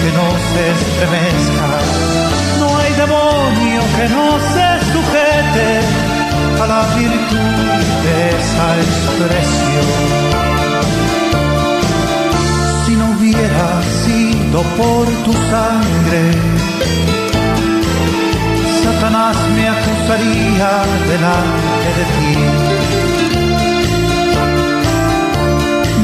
[0.00, 1.68] que no se estremezca,
[2.60, 5.68] no hay demonio que no se sujete
[6.62, 10.61] a la virtud de esa expresión.
[14.04, 16.22] Sido por tu sangre,
[18.82, 20.70] Satanás me acusaría
[21.10, 22.34] delante de ti.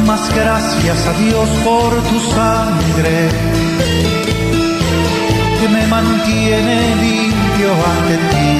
[0.06, 3.28] Mas gracias a Dios por tu sangre
[5.60, 8.50] que me mantiene limpio ante ti.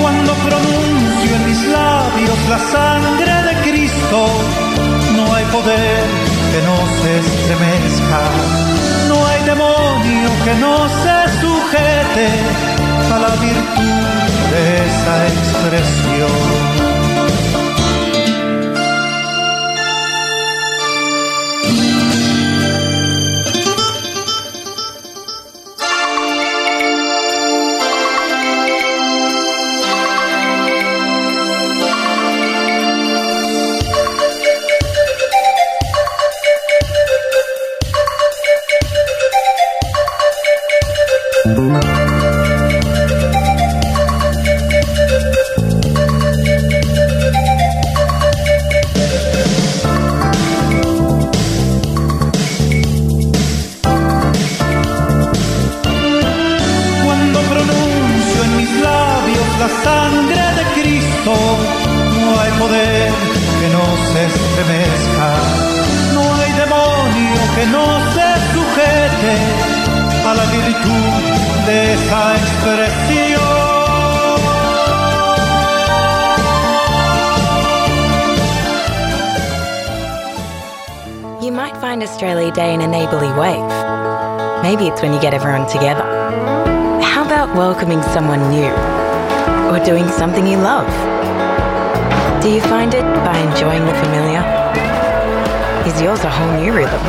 [0.00, 4.18] Cuando pronuncio en mis labios la sangre de Cristo
[5.16, 8.20] no hay poder que no se estremezca,
[9.08, 12.28] no hay demonio que no se sujete
[13.10, 14.12] a la virtud
[14.52, 16.71] de esa expresión.
[82.54, 83.56] Day in a neighbourly way.
[84.62, 86.04] Maybe it's when you get everyone together.
[87.02, 88.68] How about welcoming someone new?
[89.70, 90.86] Or doing something you love?
[92.42, 94.42] Do you find it by enjoying the familiar?
[95.86, 97.00] Is yours a whole new rhythm?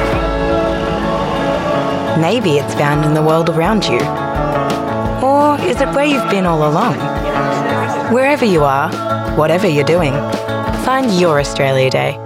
[2.22, 4.00] Maybe it's found in the world around you.
[5.22, 6.96] Or is it where you've been all along?
[8.14, 8.90] Wherever you are,
[9.36, 10.14] whatever you're doing,
[10.86, 12.23] find your Australia Day.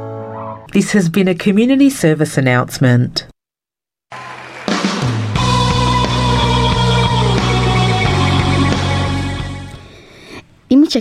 [0.77, 3.26] This has been a community service announcement.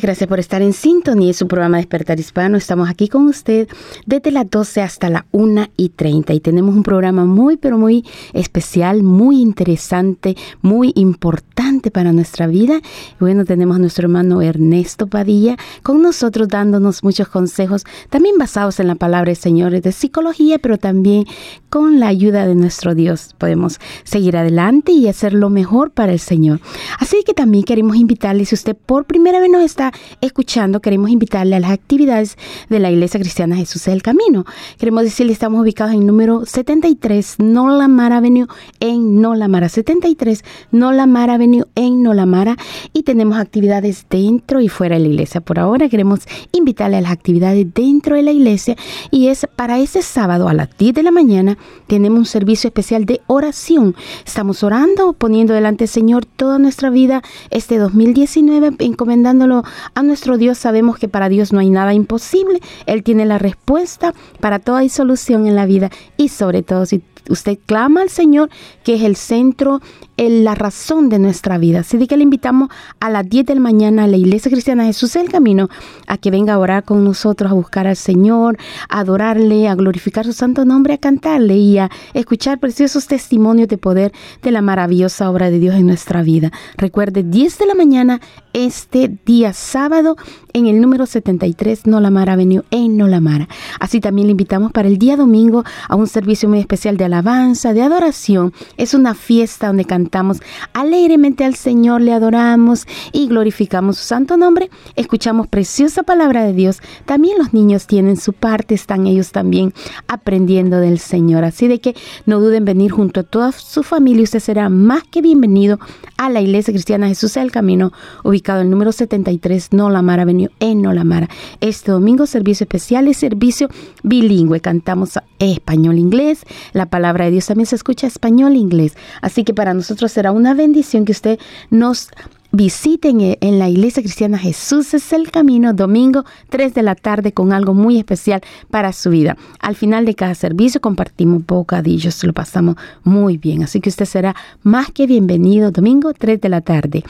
[0.01, 2.59] Gracias por estar en sintonía de su programa Despertar Hispano.
[2.59, 3.66] Estamos aquí con usted
[4.05, 8.05] desde las 12 hasta las 1 y 30 y tenemos un programa muy, pero muy
[8.34, 12.80] especial, muy interesante, muy importante para nuestra vida.
[13.20, 18.88] Bueno, tenemos a nuestro hermano Ernesto Padilla con nosotros dándonos muchos consejos, también basados en
[18.88, 21.24] la palabra del Señor de psicología, pero también
[21.70, 26.20] con la ayuda de nuestro Dios podemos seguir adelante y hacer lo mejor para el
[26.20, 26.61] Señor.
[26.99, 29.86] Así que también queremos invitarle, si usted por primera vez nos está
[30.20, 32.37] escuchando, queremos invitarle a las actividades
[32.68, 34.45] de la Iglesia Cristiana Jesús es el Camino.
[34.78, 38.47] Queremos decirle, estamos ubicados en número 73 Nolamar Avenue
[38.80, 42.57] en Nolamara, 73 Nolamar Avenue en Nolamara
[42.93, 45.41] y tenemos actividades dentro y fuera de la iglesia.
[45.41, 46.20] Por ahora queremos
[46.53, 48.76] invitarle a las actividades dentro de la iglesia
[49.11, 53.05] y es para ese sábado a las 10 de la mañana tenemos un servicio especial
[53.05, 53.95] de oración.
[54.24, 59.62] Estamos orando, poniendo delante del Señor toda nuestra vida este 2019, encomendándolo
[59.94, 60.58] a nuestro Dios.
[60.58, 62.60] Sabemos que para Dios no hay nada imposible.
[62.86, 67.58] Él tiene la respuesta para toda solución en la vida y sobre todo si usted
[67.66, 68.50] clama al Señor,
[68.84, 69.80] que es el centro,
[70.16, 71.80] la razón de nuestra vida.
[71.80, 72.70] Así que le invitamos
[73.00, 75.68] a las 10 de la mañana a la Iglesia Cristiana Jesús el Camino
[76.06, 78.56] a que venga a orar con nosotros, a buscar al Señor,
[78.88, 83.78] a adorarle, a glorificar su santo nombre, a cantarle y a escuchar preciosos testimonios de
[83.78, 84.12] poder
[84.42, 86.50] de la maravillosa obra de Dios en nuestra vida.
[86.76, 88.20] Recuerde, 10 de la mañana
[88.52, 90.16] este día sábado
[90.54, 93.48] en el número 73 Nolamara Avenue en Nolamara.
[93.80, 97.72] Así también le invitamos para el día domingo a un servicio muy especial de alabanza,
[97.72, 98.52] de adoración.
[98.76, 100.40] Es una fiesta donde cantamos
[100.74, 104.70] alegremente al Señor, le adoramos y glorificamos su santo nombre.
[104.96, 106.80] Escuchamos preciosa palabra de Dios.
[107.06, 109.72] También los niños tienen su parte, están ellos también
[110.08, 111.44] aprendiendo del Señor.
[111.44, 111.96] Así de que
[112.26, 114.24] no duden en venir junto a toda su familia.
[114.24, 115.78] Usted será más que bienvenido
[116.16, 117.92] a la Iglesia Cristiana Jesús del Camino,
[118.24, 121.28] ubicado en el número 73 Nolamara Avenue en Nolamara.
[121.60, 123.68] Este domingo servicio especial es servicio
[124.02, 124.60] bilingüe.
[124.60, 126.44] Cantamos español-inglés.
[126.72, 128.94] La palabra de Dios también se escucha español-inglés.
[129.22, 131.38] Así que para nosotros será una bendición que usted
[131.70, 132.09] nos
[132.52, 137.32] visiten e- en la iglesia cristiana Jesús es el camino, domingo 3 de la tarde
[137.32, 138.40] con algo muy especial
[138.70, 139.36] para su vida.
[139.61, 144.34] Al final de cada servicio compartimos bocadillos, lo pasamos muy bien, así que usted será
[144.62, 147.04] más que bienvenido domingo 3 de la tarde.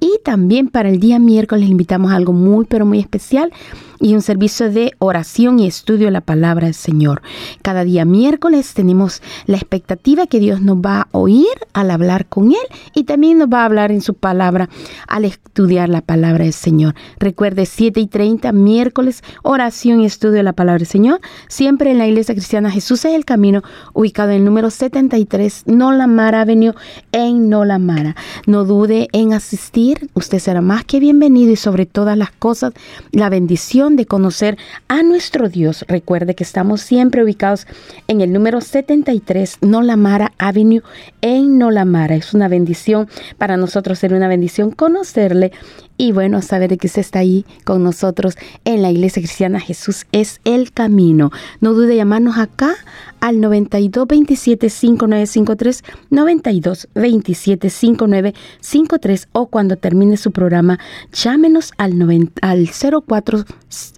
[0.00, 3.52] Y también para el día miércoles le invitamos algo muy pero muy especial
[4.00, 7.22] y un servicio de oración y estudio de la palabra del Señor.
[7.62, 12.50] Cada día miércoles tenemos la expectativa que Dios nos va a oír al hablar con
[12.50, 14.68] Él y también nos va a hablar en su palabra
[15.06, 16.94] al estudiar la palabra del Señor.
[17.18, 21.98] Recuerde, 7 y 30 miércoles, oración y estudio de la palabra del Señor, siempre en
[21.98, 26.74] la iglesia cristiana Jesús es el camino, ubicado en el número 73 Nolamara Avenue
[27.12, 28.16] en Nolamara.
[28.46, 32.72] No dude en asistir, usted será más que bienvenido y sobre todas las cosas,
[33.12, 35.84] la bendición de conocer a nuestro Dios.
[35.88, 37.66] Recuerde que estamos siempre ubicados
[38.08, 40.82] en el número 73 Nolamara Avenue
[41.20, 42.14] en Nolamara.
[42.14, 45.52] Es una bendición para nosotros, ser una bendición conocerle
[46.00, 48.34] y bueno, saber que usted está ahí con nosotros
[48.64, 51.30] en la iglesia cristiana Jesús es el camino.
[51.60, 52.74] No dude llamarnos acá
[53.20, 60.78] al 92 27 5953 92 27 5953 o cuando termine su programa
[61.12, 62.70] llámenos al, 90, al
[63.06, 63.44] 04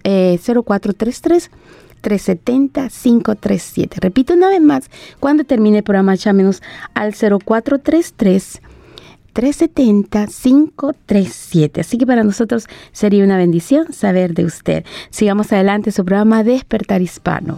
[0.03, 1.51] eh, 0433
[2.01, 3.97] 370 537.
[4.01, 6.61] Repito una vez más, cuando termine el programa llámenos
[6.93, 8.61] al 0433
[9.33, 11.79] 370-537.
[11.79, 14.85] Así que para nosotros sería una bendición saber de usted.
[15.09, 17.57] Sigamos adelante su programa Despertar Hispano.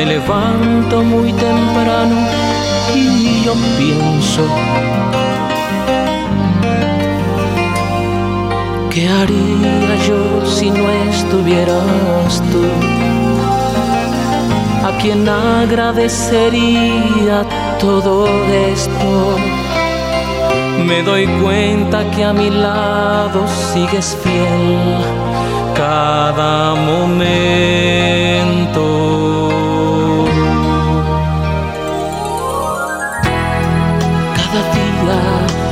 [0.00, 2.16] Me levanto muy temprano
[2.94, 4.46] y yo pienso
[8.90, 12.64] ¿Qué haría yo si no estuvieras tú?
[14.88, 17.44] ¿A quién agradecería
[17.78, 18.26] todo
[18.72, 19.36] esto?
[20.86, 24.78] Me doy cuenta que a mi lado sigues fiel
[25.74, 28.30] cada momento.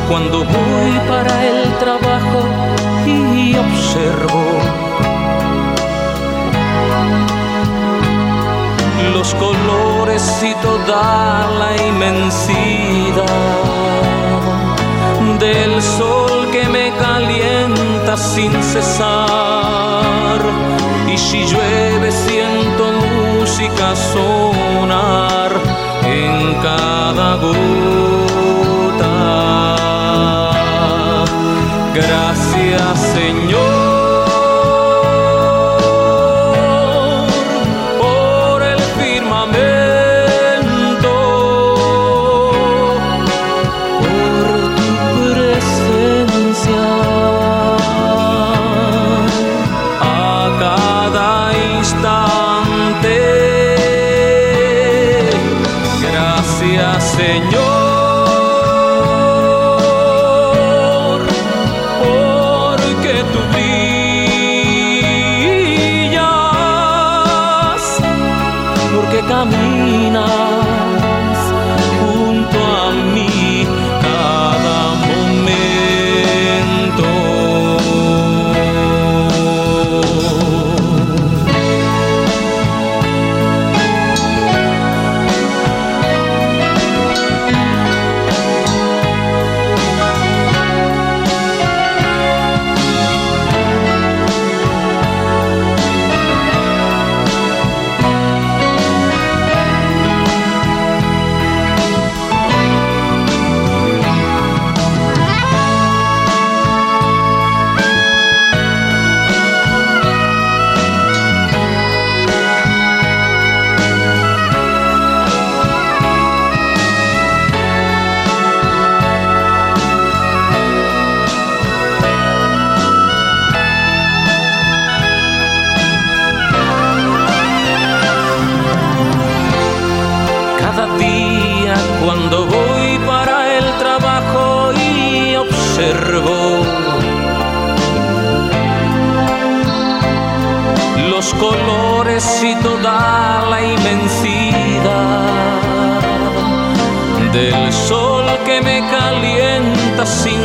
[0.09, 2.41] Cuando voy para el trabajo
[3.07, 4.43] y observo
[9.13, 13.27] los colores y toda la inmensidad
[15.39, 20.41] del sol que me calienta sin cesar
[21.07, 22.93] y si llueve siento
[23.39, 25.53] música sonar
[26.05, 28.28] en cada gota.
[32.01, 33.88] Gracias Señor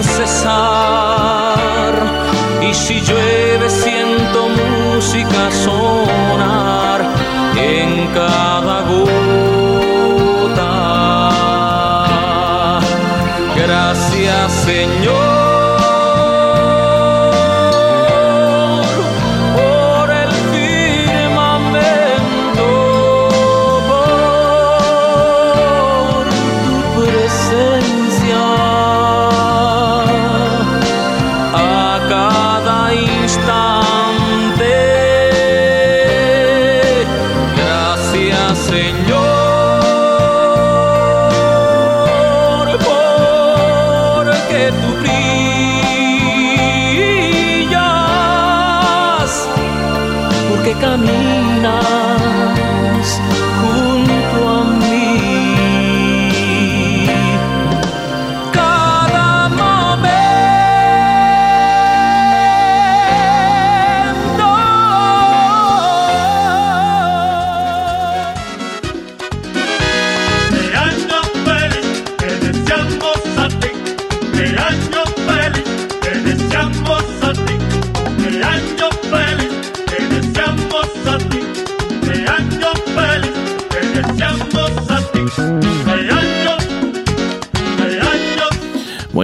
[0.04, 1.94] cesar
[2.62, 7.02] y si llueve siento música sonar
[7.56, 9.10] en cada gota.
[13.56, 15.33] Gracias Señor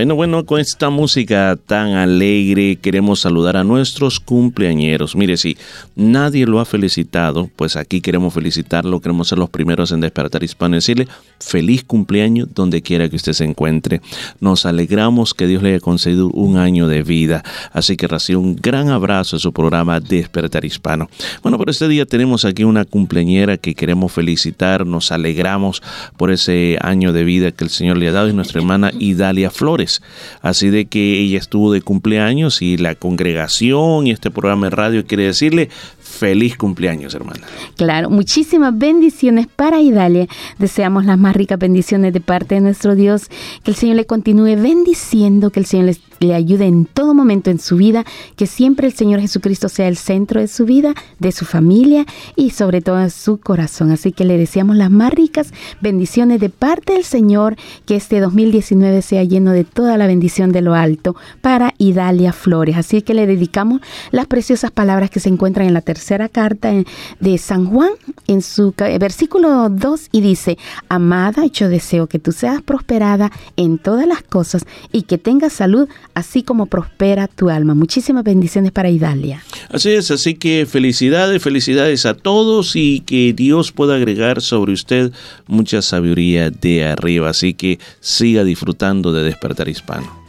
[0.09, 5.15] Bueno, bueno, con esta música tan alegre queremos saludar a nuestros cumpleañeros.
[5.15, 5.55] Mire, si
[5.95, 10.73] nadie lo ha felicitado, pues aquí queremos felicitarlo, queremos ser los primeros en despertar hispano
[10.73, 11.07] y decirle
[11.39, 14.01] feliz cumpleaños donde quiera que usted se encuentre.
[14.39, 18.55] Nos alegramos que Dios le haya concedido un año de vida, así que recibe un
[18.55, 21.07] gran abrazo en su programa Despertar Hispano.
[21.43, 25.83] Bueno, por este día tenemos aquí una cumpleañera que queremos felicitar, nos alegramos
[26.17, 29.51] por ese año de vida que el Señor le ha dado y nuestra hermana Idalia
[29.51, 29.98] Flores.
[30.41, 35.05] Así de que ella estuvo de cumpleaños y la congregación y este programa de radio
[35.05, 35.69] quiere decirle
[36.01, 37.41] feliz cumpleaños, hermana.
[37.75, 40.27] Claro, muchísimas bendiciones para Idalia.
[40.57, 43.29] Deseamos las más ricas bendiciones de parte de nuestro Dios.
[43.63, 47.49] Que el Señor le continúe bendiciendo, que el Señor les- le ayude en todo momento
[47.49, 48.05] en su vida,
[48.35, 52.05] que siempre el Señor Jesucristo sea el centro de su vida, de su familia
[52.35, 53.91] y sobre todo de su corazón.
[53.91, 57.55] Así que le deseamos las más ricas bendiciones de parte del Señor,
[57.85, 62.77] que este 2019 sea lleno de toda la bendición de lo alto para Idalia Flores.
[62.77, 66.85] Así que le dedicamos las preciosas palabras que se encuentran en la tercera carta en-
[67.19, 67.89] de San Juan,
[68.27, 70.57] en su ca- versículo 2, y dice,
[70.89, 75.87] Amada, yo deseo que tú seas prosperada en todas las cosas y que tengas salud,
[76.13, 77.73] así como prospera tu alma.
[77.73, 79.43] Muchísimas bendiciones para Idalia.
[79.69, 85.11] Así es, así que felicidades, felicidades a todos y que Dios pueda agregar sobre usted
[85.47, 87.29] mucha sabiduría de arriba.
[87.29, 90.19] Así que siga disfrutando de despertar hispano.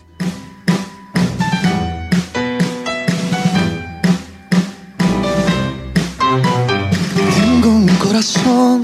[7.36, 8.82] Tengo un corazón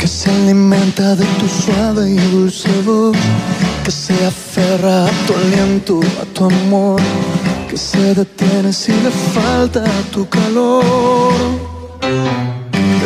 [0.00, 3.16] que se alimenta de tu suave y dulce voz,
[3.86, 7.00] que se aferra a tu aliento, a tu amor,
[7.70, 11.32] que se detiene si le falta tu calor.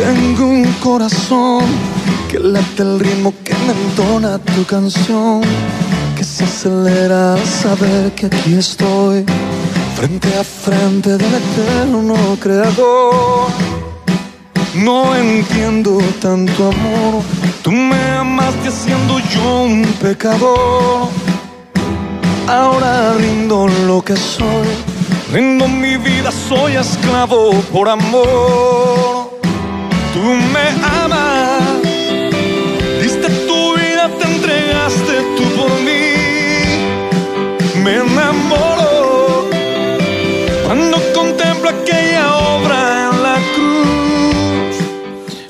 [0.02, 1.64] Tengo un corazón
[2.30, 5.42] que late el ritmo que me entona tu canción,
[6.16, 9.26] que se acelera al saber que aquí estoy,
[9.96, 13.52] frente a frente del eterno creador.
[14.74, 17.22] No entiendo tanto amor.
[17.62, 21.08] Tú me amaste siendo yo un pecador.
[22.46, 24.68] Ahora rindo lo que soy.
[25.32, 29.30] Rindo mi vida, soy esclavo por amor.
[30.14, 30.20] Tú
[30.54, 30.66] me
[31.02, 31.62] amas.
[33.02, 36.14] Diste tu vida, te entregaste tú por mí.
[37.82, 39.48] Me enamoro
[40.64, 42.79] cuando contemplo aquella obra.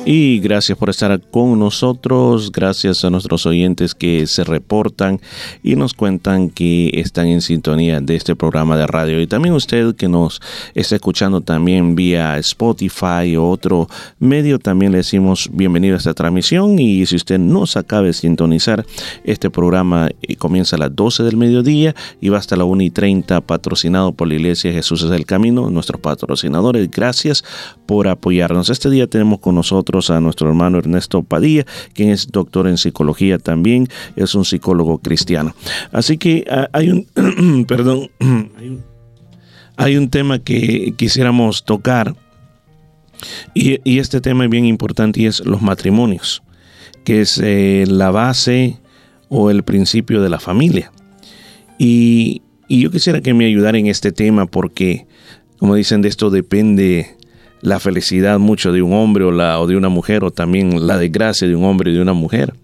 [0.06, 5.20] Y gracias por estar con nosotros, gracias a nuestros oyentes que se reportan
[5.62, 9.20] y nos cuentan que están en sintonía de este programa de radio.
[9.20, 10.40] Y también usted que nos
[10.74, 13.88] está escuchando también vía Spotify o otro
[14.18, 16.78] medio, también le decimos bienvenido a esta transmisión.
[16.78, 18.86] Y si usted nos acaba de sintonizar,
[19.22, 22.90] este programa eh, comienza a las 12 del mediodía y va hasta la 1 y
[22.90, 26.90] 30, patrocinado por la Iglesia Jesús es el Camino, nuestros patrocinadores.
[26.90, 27.44] Gracias
[27.84, 28.70] por apoyarnos.
[28.70, 33.38] Este día tenemos con nosotros a nuestro hermano Ernesto Padilla, quien es doctor en psicología
[33.38, 35.54] también, es un psicólogo cristiano.
[35.92, 38.10] Así que ah, hay un, perdón,
[39.76, 42.14] hay un, tema que quisiéramos tocar
[43.54, 46.42] y, y este tema es bien importante y es los matrimonios,
[47.04, 48.78] que es eh, la base
[49.28, 50.92] o el principio de la familia.
[51.78, 55.06] Y, y yo quisiera que me ayudara en este tema porque,
[55.58, 57.16] como dicen, de esto depende
[57.62, 60.98] la felicidad mucho de un hombre o, la, o de una mujer, o también la
[60.98, 62.54] desgracia de un hombre y de una mujer.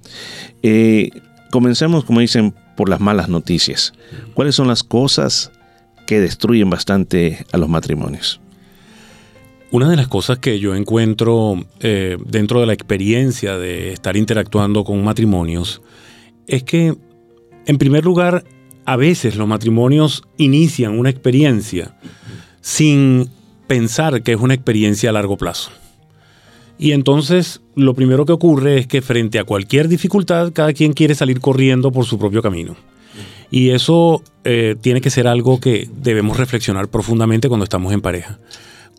[0.63, 1.11] Eh,
[1.51, 3.93] comencemos, como dicen, por las malas noticias.
[4.35, 5.51] ¿Cuáles son las cosas
[6.07, 8.41] que destruyen bastante a los matrimonios?
[9.73, 14.85] Una de las cosas que yo encuentro eh, dentro de la experiencia de estar interactuando
[14.85, 15.83] con matrimonios
[16.47, 16.95] es que,
[17.67, 18.45] en primer lugar,
[18.85, 21.97] a veces los matrimonios inician una experiencia
[22.61, 23.29] sin
[23.67, 25.71] pensar que es una experiencia a largo plazo.
[26.79, 31.15] Y entonces lo primero que ocurre es que frente a cualquier dificultad, cada quien quiere
[31.15, 32.77] salir corriendo por su propio camino.
[33.51, 38.39] Y eso eh, tiene que ser algo que debemos reflexionar profundamente cuando estamos en pareja.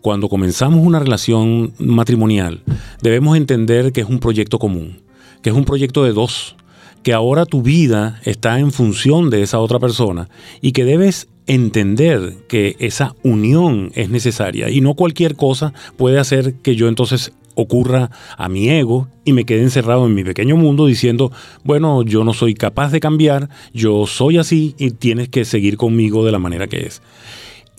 [0.02, 2.62] Cuando comenzamos una relación matrimonial,
[3.02, 5.02] debemos entender que es un proyecto común,
[5.42, 6.56] que es un proyecto de dos,
[7.02, 10.28] que ahora tu vida está en función de esa otra persona
[10.60, 16.54] y que debes entender que esa unión es necesaria y no cualquier cosa puede hacer
[16.62, 20.86] que yo entonces ocurra a mi ego y me quede encerrado en mi pequeño mundo
[20.86, 21.32] diciendo,
[21.64, 26.24] bueno, yo no soy capaz de cambiar, yo soy así y tienes que seguir conmigo
[26.24, 27.02] de la manera que es.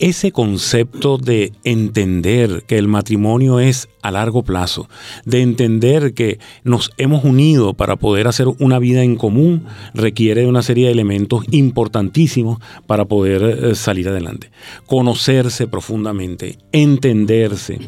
[0.00, 4.88] Ese concepto de entender que el matrimonio es a largo plazo,
[5.26, 10.46] de entender que nos hemos unido para poder hacer una vida en común, requiere de
[10.46, 14.50] una serie de elementos importantísimos para poder eh, salir adelante.
[14.86, 17.78] Conocerse profundamente, entenderse,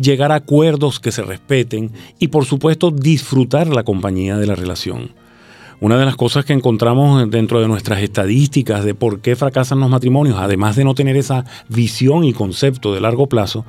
[0.00, 1.90] llegar a acuerdos que se respeten
[2.20, 5.10] y por supuesto disfrutar la compañía de la relación.
[5.80, 9.88] Una de las cosas que encontramos dentro de nuestras estadísticas de por qué fracasan los
[9.88, 13.64] matrimonios, además de no tener esa visión y concepto de largo plazo,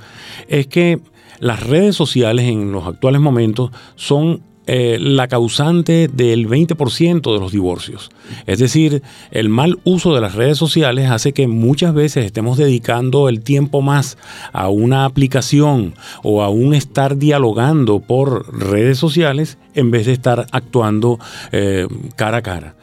[0.47, 0.99] es que
[1.39, 4.41] las redes sociales en los actuales momentos son
[4.71, 8.11] eh, la causante del 20% de los divorcios.
[8.45, 9.01] Es decir,
[9.31, 13.81] el mal uso de las redes sociales hace que muchas veces estemos dedicando el tiempo
[13.81, 14.19] más
[14.53, 20.45] a una aplicación o a un estar dialogando por redes sociales en vez de estar
[20.51, 21.17] actuando
[21.51, 22.75] eh, cara a cara.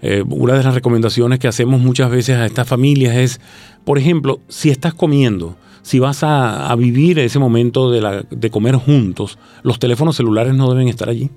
[0.00, 3.40] Eh, una de las recomendaciones que hacemos muchas veces a estas familias es,
[3.84, 5.54] por ejemplo, si estás comiendo,
[5.86, 11.08] si vas a, vivir ese momento de, comer juntos, los teléfonos celulares no deben estar
[11.08, 11.30] allí.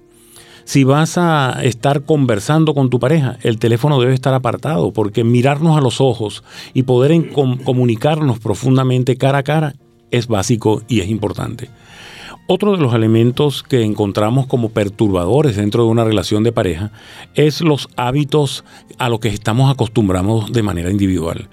[0.64, 5.78] Si vas a estar conversando con tu pareja, el teléfono debe estar apartado, porque mirarnos
[5.78, 6.44] a los ojos
[6.74, 9.76] y poder comunicarnos profundamente cara a cara
[10.10, 11.70] es básico y es importante.
[12.48, 16.92] Otro de los elementos que encontramos como perturbadores dentro de una relación de pareja
[17.36, 18.64] es los hábitos
[18.98, 21.50] a los que estamos acostumbrados de manera individual.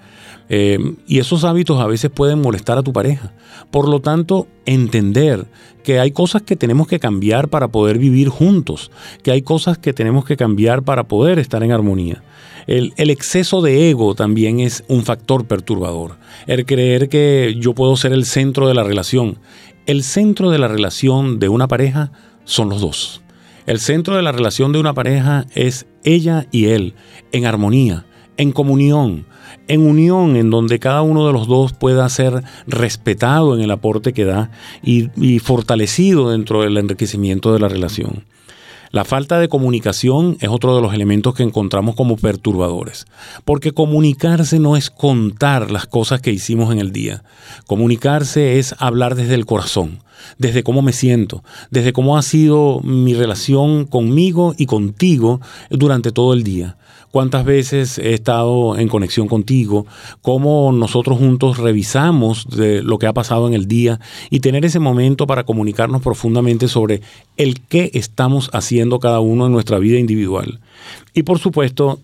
[0.49, 0.77] Eh,
[1.07, 3.33] y esos hábitos a veces pueden molestar a tu pareja.
[3.71, 5.45] Por lo tanto, entender
[5.83, 8.91] que hay cosas que tenemos que cambiar para poder vivir juntos,
[9.23, 12.23] que hay cosas que tenemos que cambiar para poder estar en armonía.
[12.67, 16.17] El, exceso de ego también es un factor perturbador.
[16.47, 19.39] El creer que yo puedo ser el centro de la relación.
[19.85, 22.11] El centro de la relación de una pareja
[22.43, 23.21] son los dos.
[23.65, 26.93] El centro de la relación de una pareja es ella y él,
[27.31, 29.25] en armonía, en comunión,
[29.67, 34.13] en unión, en donde cada uno de los dos pueda ser respetado en el aporte
[34.13, 34.51] que da
[34.83, 38.25] y, fortalecido dentro del enriquecimiento de la relación.
[38.91, 43.05] La falta de comunicación es otro de los elementos que encontramos como perturbadores,
[43.43, 47.23] porque comunicarse no es contar las cosas que hicimos en el día.
[47.65, 49.99] Comunicarse es hablar desde el corazón,
[50.37, 56.33] desde cómo me siento, desde cómo ha sido mi relación conmigo y contigo durante todo
[56.33, 56.77] el día
[57.11, 59.85] cuántas veces he estado en conexión contigo,
[60.21, 63.99] cómo nosotros juntos revisamos de lo que ha pasado en el día
[64.29, 67.01] y tener ese momento para comunicarnos profundamente sobre
[67.37, 70.59] el qué estamos haciendo cada uno en nuestra vida individual.
[71.13, 71.99] Y por supuesto,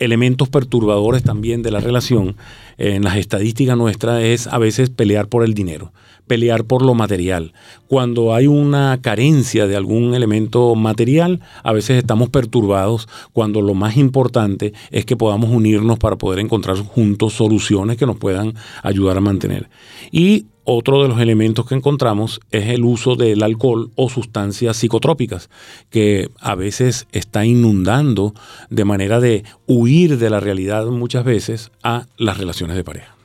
[0.00, 2.36] elementos perturbadores también de la relación
[2.78, 5.92] en las estadísticas nuestras es a veces pelear por el dinero
[6.30, 7.54] pelear por lo material.
[7.88, 13.96] Cuando hay una carencia de algún elemento material, a veces estamos perturbados cuando lo más
[13.96, 19.20] importante es que podamos unirnos para poder encontrar juntos soluciones que nos puedan ayudar a
[19.20, 19.68] mantener.
[20.12, 25.50] Y otro de los elementos que encontramos es el uso del alcohol o sustancias psicotrópicas,
[25.90, 28.34] que a veces está inundando
[28.68, 33.16] de manera de huir de la realidad muchas veces a las relaciones de pareja.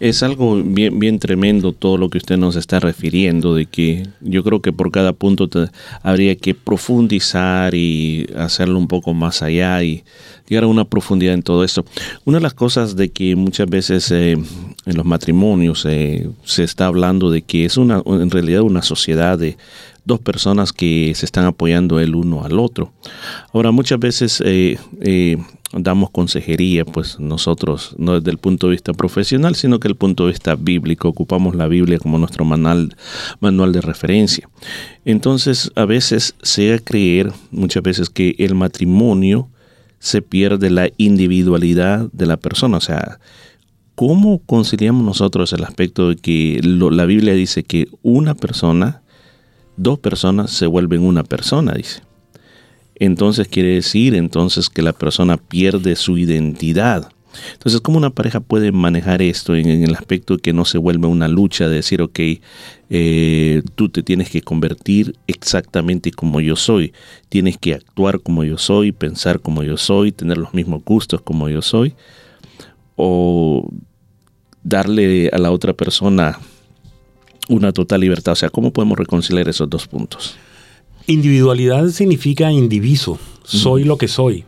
[0.00, 4.42] Es algo bien, bien tremendo todo lo que usted nos está refiriendo, de que yo
[4.42, 5.48] creo que por cada punto
[6.02, 10.02] habría que profundizar y hacerlo un poco más allá y
[10.48, 11.84] llegar a una profundidad en todo esto.
[12.24, 14.36] Una de las cosas de que muchas veces eh,
[14.90, 19.38] en los matrimonios eh, se está hablando de que es una, en realidad una sociedad
[19.38, 19.56] de
[20.04, 22.92] dos personas que se están apoyando el uno al otro.
[23.52, 24.76] Ahora, muchas veces eh,
[25.72, 30.24] damos consejería, pues nosotros, no desde el punto de vista profesional, sino que el punto
[30.24, 32.96] de vista bíblico, ocupamos la Biblia como nuestro manual,
[33.38, 34.48] manual de referencia.
[35.04, 39.48] Entonces, a veces se a creer, muchas veces, que el matrimonio
[40.00, 43.20] se pierde la individualidad de la persona, o sea,
[44.00, 49.02] ¿cómo conciliamos nosotros el aspecto de que la Biblia dice que una persona,
[49.76, 52.00] dos personas se vuelven una persona, dice?
[52.94, 57.12] entonces quiere decir entonces que la persona pierde su identidad.
[57.52, 61.06] Entonces, ¿cómo una pareja puede manejar esto en, el aspecto de que no se vuelve
[61.06, 62.20] una lucha de decir, ok,
[62.88, 66.94] eh, tú te tienes que convertir exactamente como yo soy,
[67.28, 71.50] tienes que actuar como yo soy, pensar como yo soy, tener los mismos gustos como
[71.50, 71.94] yo soy,
[72.96, 73.68] o
[74.62, 76.38] darle a la otra persona
[77.48, 78.32] una total libertad?
[78.32, 80.36] O sea, ¿cómo podemos reconciliar esos dos puntos?
[81.06, 84.44] Individualidad significa indiviso, soy lo que soy.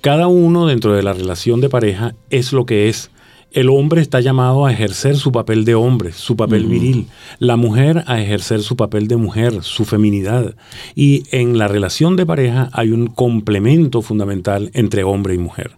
[0.00, 3.10] Cada uno dentro de la relación de pareja es lo que es.
[3.50, 7.06] El hombre está llamado a ejercer su papel de hombre, su papel viril.
[7.38, 10.54] La mujer a ejercer su papel de mujer, su feminidad.
[10.94, 15.70] Y en la relación de pareja hay un complemento fundamental entre hombre y mujer.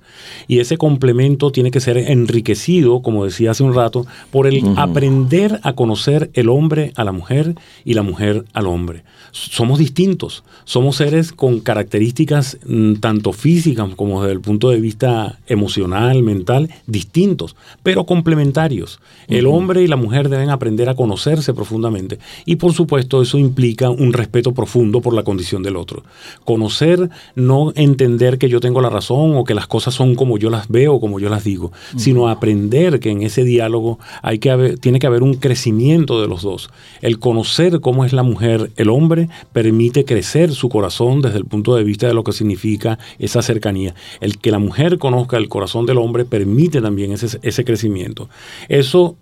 [0.49, 5.61] Y ese complemento tiene que ser enriquecido, como decía hace un rato, por el aprender
[5.62, 7.55] a conocer el hombre a la mujer
[7.85, 9.05] y la mujer al hombre.
[9.31, 15.39] Somos distintos, somos seres con características mm, tanto físicas como desde el punto de vista
[15.47, 19.01] emocional, mental, distintos, pero complementarios.
[19.29, 23.91] El hombre y la mujer deben aprender a conocerse profundamente y por supuesto eso implica
[23.91, 26.03] un respeto profundo por la condición del otro.
[26.45, 30.51] Conocer, no entender que yo tengo la razón o que las cosas son como yo
[30.51, 34.51] las veo o como yo las digo, sino aprender que en ese diálogo hay que
[34.51, 36.71] haber, tiene que haber un crecimiento de los dos.
[37.01, 41.75] El conocer cómo es la mujer, el hombre, permite crecer su corazón desde el punto
[41.75, 43.95] de vista de lo que significa esa cercanía.
[44.21, 48.29] El que la mujer conozca el corazón del hombre permite también ese, ese crecimiento.
[48.69, 49.17] Eso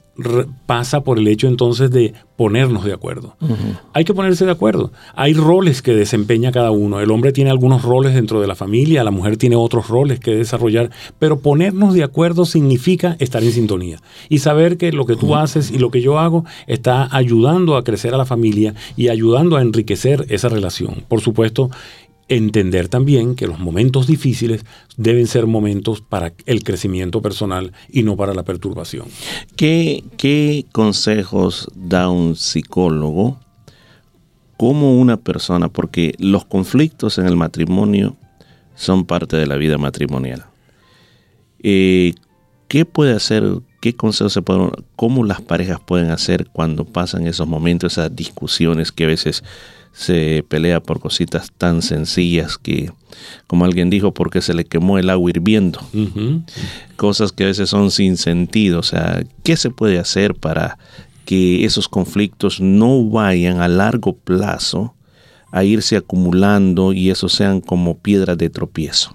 [0.66, 3.36] pasa por el hecho entonces de ponernos de acuerdo.
[3.92, 4.90] Hay que ponerse de acuerdo.
[5.14, 7.00] Hay roles que desempeña cada uno.
[7.00, 10.34] El hombre tiene algunos roles dentro de la familia, la mujer tiene otros roles que
[10.34, 15.36] desarrollar, pero ponernos de acuerdo significa estar en sintonía y saber que lo que tú
[15.36, 19.56] haces y lo que yo hago está ayudando a crecer a la familia y ayudando
[19.56, 21.04] a enriquecer esa relación.
[21.06, 21.70] Por supuesto,
[22.28, 24.64] entender también que los momentos difíciles
[24.96, 29.06] deben ser momentos para el crecimiento personal y no para la perturbación.
[29.56, 33.40] ¿Qué, consejos da un psicólogo
[34.56, 35.68] como una persona?
[35.68, 38.16] Porque los conflictos en el matrimonio
[38.74, 40.44] son parte de la vida matrimonial.
[41.62, 42.12] Eh,
[42.68, 43.44] ¿Qué puede hacer?
[43.80, 48.92] ¿Qué consejos se pueden, cómo las parejas pueden hacer cuando pasan esos momentos, esas discusiones
[48.92, 49.42] que a veces
[49.92, 52.92] se pelea por cositas tan sencillas que,
[53.46, 55.80] como alguien dijo, porque se le quemó el agua hirviendo?
[56.96, 58.80] Cosas que a veces son sin sentido.
[58.80, 60.78] O sea, ¿qué se puede hacer para
[61.24, 64.94] que esos conflictos no vayan a largo plazo
[65.50, 69.14] a irse acumulando y eso sean como piedras de tropiezo?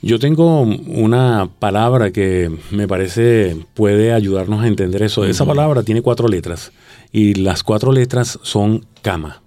[0.00, 5.24] Yo tengo una palabra que me parece puede ayudarnos a entender eso.
[5.24, 6.70] Esa palabra tiene cuatro letras
[7.10, 9.42] y las cuatro letras son cama.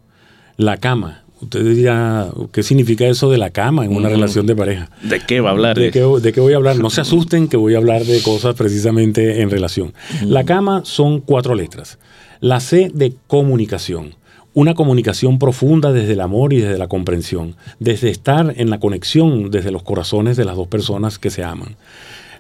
[0.62, 1.24] La cama.
[1.42, 4.92] Usted dirá, ¿qué significa eso de la cama en una relación de pareja?
[5.02, 5.76] ¿De qué va a hablar?
[5.76, 6.78] ¿De qué, de qué voy a hablar?
[6.78, 9.92] No se asusten que voy a hablar de cosas precisamente en relación.
[10.24, 11.98] La cama son cuatro letras.
[12.42, 14.14] La C de comunicación.
[14.54, 19.50] Una comunicación profunda desde el amor y desde la comprensión, desde estar en la conexión
[19.50, 21.76] desde los corazones de las dos personas que se aman.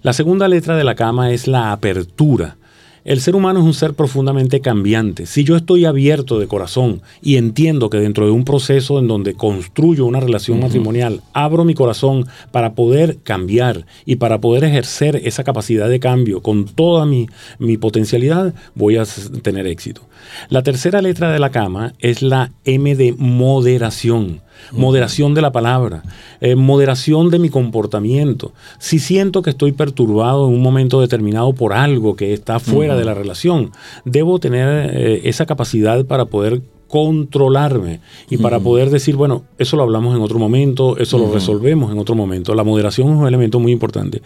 [0.03, 2.57] La segunda letra de la cama es la apertura.
[3.03, 5.25] El ser humano es un ser profundamente cambiante.
[5.25, 9.33] Si yo estoy abierto de corazón y entiendo que dentro de un proceso en donde
[9.33, 15.43] construyo una relación matrimonial, abro mi corazón para poder cambiar y para poder ejercer esa
[15.43, 17.27] capacidad de cambio con toda mi,
[17.57, 19.05] mi potencialidad, voy a
[19.41, 20.03] tener éxito.
[20.49, 24.41] La tercera letra de la cama es la M de moderación.
[24.71, 26.03] Moderación de la palabra,
[26.39, 28.53] eh, moderación de mi comportamiento.
[28.79, 33.03] Si siento que estoy perturbado en un momento determinado por algo que está fuera de
[33.05, 33.71] la relación,
[34.05, 37.99] debo tener eh, esa capacidad para poder controlarme
[38.29, 41.97] y para poder decir, bueno, eso lo hablamos en otro momento, eso lo resolvemos en
[41.99, 42.53] otro momento.
[42.55, 44.21] La moderación es un elemento muy importante.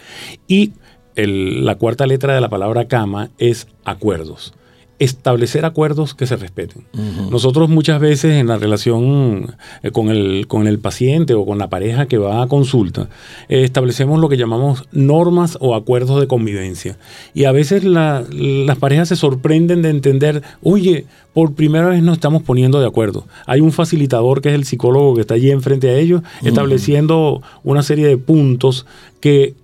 [0.47, 0.72] Y
[1.15, 4.53] el- la cuarta letra de la palabra cama es acuerdos.
[4.97, 6.85] Establecer acuerdos que se respeten.
[7.30, 11.69] Nosotros muchas veces en la relación eh, con el, con el paciente o con la
[11.69, 13.09] pareja que va a consulta,
[13.49, 16.97] eh, establecemos lo que llamamos normas o acuerdos de convivencia.
[17.34, 22.13] Y a veces la- las parejas se sorprenden de entender, oye, por primera vez nos
[22.13, 23.27] estamos poniendo de acuerdo.
[23.47, 27.84] Hay un facilitador que es el psicólogo que está allí enfrente a ellos, estableciendo una
[27.84, 28.85] serie de puntos
[29.19, 29.55] que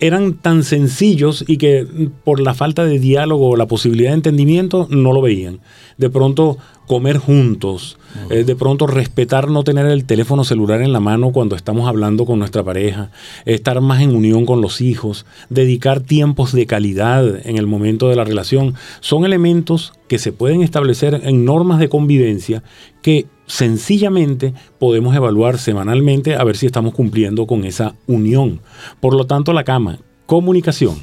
[0.00, 1.86] eran tan sencillos y que
[2.24, 5.60] por la falta de diálogo o la posibilidad de entendimiento no lo veían.
[5.96, 7.98] De pronto comer juntos,
[8.30, 12.24] eh, de pronto respetar no tener el teléfono celular en la mano cuando estamos hablando
[12.24, 13.10] con nuestra pareja,
[13.44, 18.16] estar más en unión con los hijos, dedicar tiempos de calidad en el momento de
[18.16, 22.62] la relación, son elementos que se pueden establecer en normas de convivencia
[23.02, 28.60] que sencillamente podemos evaluar semanalmente a ver si estamos cumpliendo con esa unión.
[29.00, 30.96] Por lo tanto, la cama, comunicación,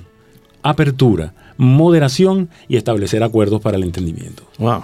[0.63, 4.43] apertura, moderación y establecer acuerdos para el entendimiento.
[4.59, 4.83] Wow.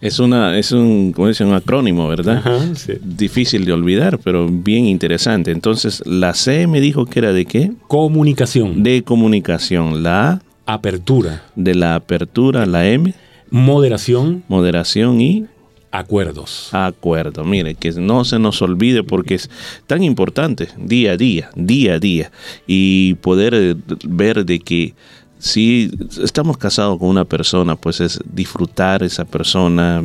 [0.00, 1.44] Es una, es un, ¿cómo dice?
[1.44, 2.38] un acrónimo, ¿verdad?
[2.38, 2.94] Ajá, sí.
[3.00, 5.52] Difícil de olvidar, pero bien interesante.
[5.52, 7.72] Entonces, la C me dijo que era de qué?
[7.86, 8.82] Comunicación.
[8.82, 10.02] De comunicación.
[10.02, 10.74] La A.
[10.74, 11.44] Apertura.
[11.54, 13.14] De la apertura, la M.
[13.50, 14.42] Moderación.
[14.48, 15.46] Moderación y
[15.92, 16.70] acuerdos.
[16.72, 17.44] Acuerdo.
[17.44, 19.50] Mire, que no se nos olvide porque es
[19.86, 22.32] tan importante día a día, día a día.
[22.66, 24.94] Y poder eh, ver de que
[25.38, 25.90] si
[26.22, 30.02] estamos casados con una persona, pues es disfrutar esa persona,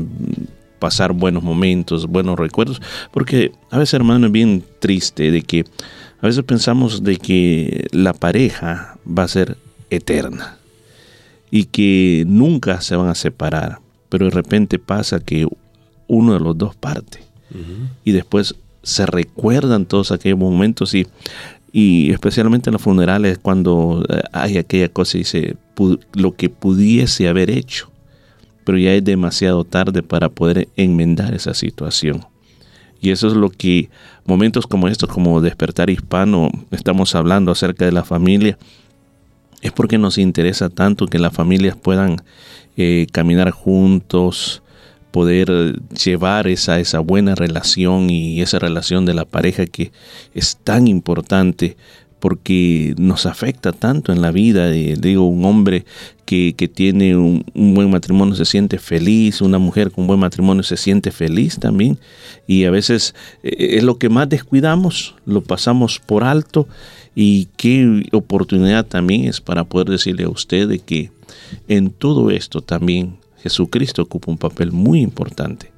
[0.80, 2.82] pasar buenos momentos, buenos recuerdos.
[3.12, 5.66] Porque a veces, hermano, es bien triste de que
[6.20, 9.58] A veces pensamos de que la pareja va a ser
[9.90, 10.58] eterna
[11.52, 15.48] y que nunca se van a separar, pero de repente pasa que
[16.08, 17.20] uno de los dos parte
[18.04, 21.08] y después se recuerdan todos aquellos momentos y,
[21.72, 26.50] y especialmente en los funerales cuando eh, hay aquella cosa y dice "Pu- lo que
[26.50, 27.90] pudiese haber hecho,
[28.64, 32.26] pero ya es demasiado tarde para poder enmendar esa situación.
[33.02, 33.90] Y eso es lo que
[34.26, 38.58] momentos como estos, como despertar hispano, estamos hablando acerca de la familia,
[39.62, 42.18] es porque nos interesa tanto que las familias puedan
[42.76, 44.62] eh, caminar juntos,
[45.18, 49.92] poder llevar esa, esa buena relación y esa relación de la pareja que
[50.36, 51.76] es tan importante
[52.20, 54.70] porque nos afecta tanto en la vida.
[54.70, 55.86] digo, un hombre
[56.26, 60.62] que, que tiene un, un buen matrimonio se siente feliz, una mujer con buen matrimonio
[60.62, 61.98] se siente feliz también.
[62.46, 66.68] Y a veces eh, es lo que más descuidamos, lo pasamos por alto.
[67.16, 71.10] Y qué oportunidad también es para poder decirle a usted de que
[71.68, 75.72] en todo esto también Jesucristo ocupa un papel muy importante.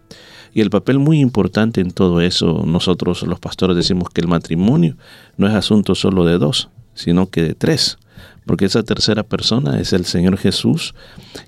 [0.53, 4.97] Y el papel muy importante en todo eso, nosotros los pastores decimos que el matrimonio
[5.37, 7.97] no es asunto solo de dos, sino que de tres.
[8.45, 10.95] Porque esa tercera persona es el Señor Jesús,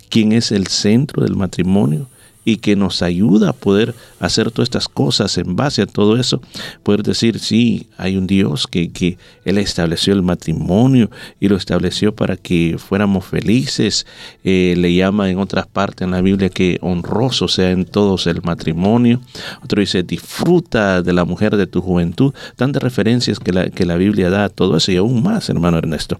[0.09, 2.07] quien es el centro del matrimonio
[2.43, 6.41] y que nos ayuda a poder hacer todas estas cosas en base a todo eso,
[6.83, 12.15] poder decir, sí, hay un Dios que, que Él estableció el matrimonio y lo estableció
[12.15, 14.05] para que fuéramos felices.
[14.43, 18.41] Eh, le llama en otras partes en la Biblia que honroso sea en todos el
[18.41, 19.21] matrimonio.
[19.63, 22.33] Otro dice, disfruta de la mujer de tu juventud.
[22.55, 25.77] Tantas referencias que la, que la Biblia da a todo eso y aún más, hermano
[25.77, 26.19] Ernesto.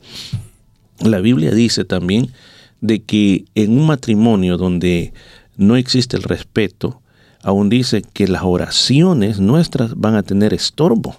[0.99, 2.31] La Biblia dice también
[2.80, 5.14] de que en un matrimonio donde
[5.57, 7.02] no existe el respeto,
[7.44, 11.15] aún dice que las oraciones nuestras van a tener estorbo.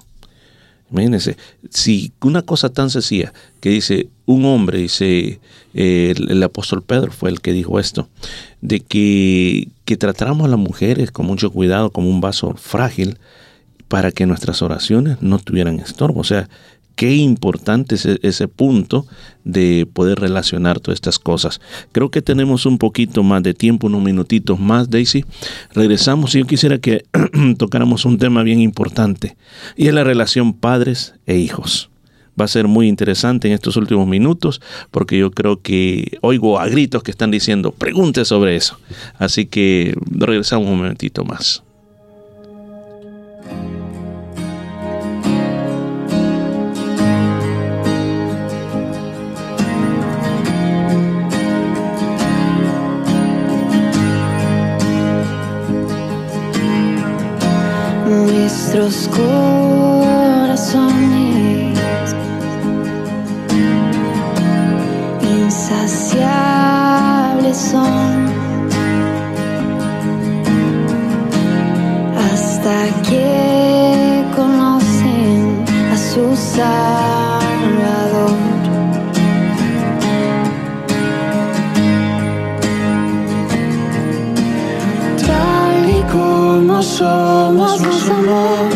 [0.91, 1.39] Imagínense,
[1.71, 5.41] si una cosa tan sencilla que dice un hombre, dice
[5.73, 8.09] eh, el, apóstol Pedro fue el que dijo esto,
[8.61, 13.17] de que, que tratáramos a las mujeres con mucho cuidado como un vaso frágil
[13.89, 16.21] para que nuestras oraciones no tuvieran estorbo.
[16.21, 16.49] O sea,
[16.95, 19.07] qué importante es e- ese punto
[19.45, 21.61] de poder relacionar todas estas cosas.
[21.93, 25.25] Creo que tenemos un poquito más de tiempo, unos minutitos más, Daisy.
[25.75, 27.05] Regresamos y yo quisiera que
[27.59, 29.37] tocáramos un tema bien importante
[29.77, 31.91] y es la relación padres e hijos.
[32.41, 36.67] Va a ser muy interesante en estos últimos minutos porque yo creo que oigo a
[36.67, 38.79] gritos que están diciendo pregunte sobre eso.
[39.19, 41.63] Así que regresamos un momentito más.
[58.83, 60.91] Nuestros corazones
[65.23, 68.27] insaciables son
[72.19, 72.75] hasta
[73.09, 78.35] que conocen a su Salvador.
[85.25, 88.72] Tal y como somos, nos amó.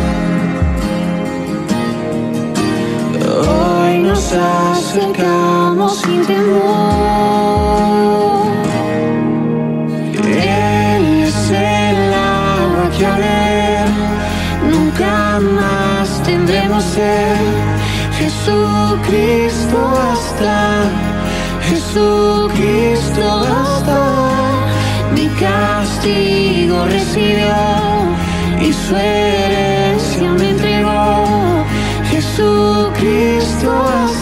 [4.43, 7.67] Acercamos sin temor.
[10.25, 13.89] Él es el agua que ver
[14.71, 17.37] nunca más tendremos ser.
[18.19, 20.55] Jesucristo basta,
[21.69, 24.01] Jesucristo basta.
[25.15, 27.55] Mi castigo recibió
[28.61, 31.65] y su herencia me entregó.
[32.11, 34.16] Jesucristo basta,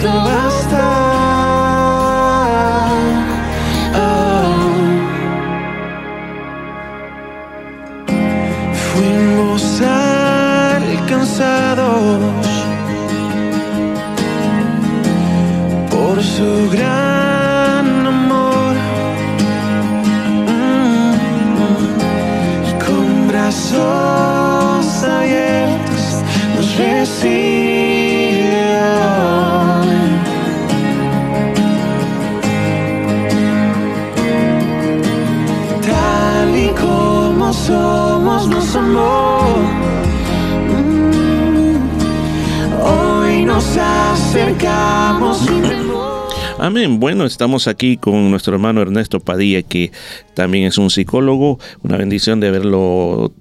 [0.00, 0.47] Jesucristo
[46.58, 47.00] Amén.
[47.00, 49.92] Bueno, estamos aquí con nuestro hermano Ernesto Padilla, que
[50.34, 51.58] también es un psicólogo.
[51.82, 53.32] Una bendición de haberlo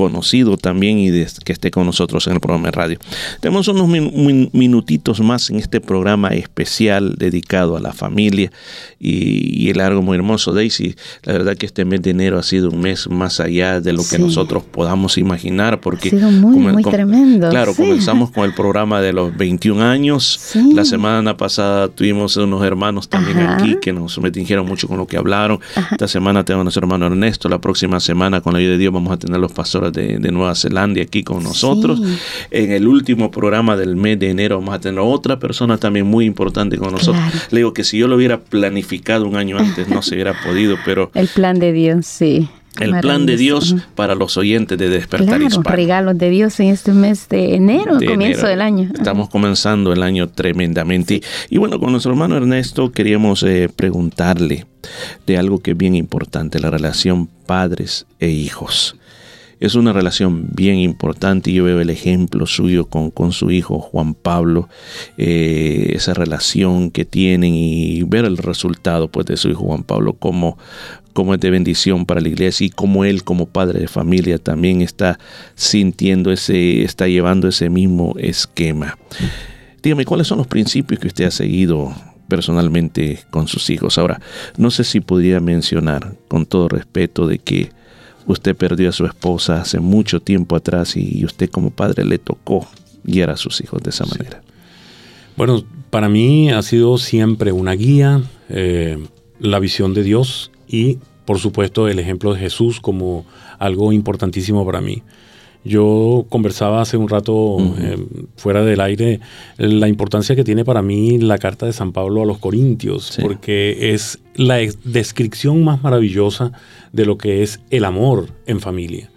[0.00, 2.98] conocido también y de- que esté con nosotros en el programa de radio.
[3.40, 8.50] Tenemos unos min- min- minutitos más en este programa especial dedicado a la familia
[8.98, 10.94] y, y el algo muy hermoso, Daisy.
[11.24, 13.98] La verdad que este mes de enero ha sido un mes más allá de lo
[14.02, 14.22] que Sí.
[14.22, 17.50] nosotros podamos imaginar porque Ha sido muy, muy com- tremendo.
[17.50, 17.82] Claro, sí.
[17.82, 20.54] comenzamos con el programa de los 21 años.
[20.74, 23.56] La semana pasada tuvimos unos hermanos también Ajá.
[23.56, 25.60] aquí que nos dijeron mucho con lo que hablaron.
[25.90, 27.48] Esta semana tenemos a nuestro hermano Ernesto.
[27.48, 30.32] La próxima semana, con la ayuda de Dios, vamos a tener los pastores de, de
[30.32, 32.00] Nueva Zelanda aquí con nosotros.
[32.04, 32.18] Sí.
[32.50, 36.24] En el último programa del mes de enero vamos a tener otra persona también muy
[36.24, 37.16] importante con nosotros.
[37.22, 37.38] Claro.
[37.50, 40.76] Le digo que si yo lo hubiera planificado un año antes no se hubiera podido,
[40.84, 42.48] pero El plan de Dios, sí.
[42.78, 43.36] el plan de.
[43.36, 45.76] Dios para los oyentes de Despertar Claro, Hispano.
[45.76, 48.48] regalos de Dios en este mes de enero, de comienzo enero.
[48.48, 48.90] del año.
[48.94, 51.14] Estamos comenzando el año tremendamente.
[51.14, 51.22] Y,
[51.54, 54.66] y bueno, con nuestro hermano Ernesto queríamos eh, preguntarle
[55.26, 58.96] de algo que es bien importante, la relación padres e hijos.
[59.60, 63.78] Es una relación bien importante y yo veo el ejemplo suyo con, con su hijo
[63.78, 64.70] Juan Pablo,
[65.18, 70.14] eh, esa relación que tienen y ver el resultado pues, de su hijo Juan Pablo
[70.14, 70.56] como,
[71.12, 74.80] como es de bendición para la iglesia y como él como padre de familia también
[74.80, 75.18] está
[75.56, 78.96] sintiendo ese, está llevando ese mismo esquema.
[79.82, 81.94] Dígame, ¿cuáles son los principios que usted ha seguido
[82.28, 83.98] personalmente con sus hijos?
[83.98, 84.22] Ahora,
[84.56, 87.70] no sé si podría mencionar, con todo respeto, de que
[88.26, 92.66] usted perdió a su esposa hace mucho tiempo atrás y usted como padre le tocó
[93.04, 94.42] guiar a sus hijos de esa manera.
[95.36, 98.98] Bueno, para mí ha sido siempre una guía, eh,
[99.38, 103.24] la visión de Dios y, por supuesto, el ejemplo de Jesús como
[103.58, 105.02] algo importantísimo para mí.
[105.62, 107.98] Yo conversaba hace un rato eh,
[108.36, 109.20] fuera del aire
[109.58, 113.92] la importancia que tiene para mí la carta de San Pablo a los Corintios, porque
[113.92, 116.52] es la descripción más maravillosa
[116.92, 119.10] de lo que es el amor en familia.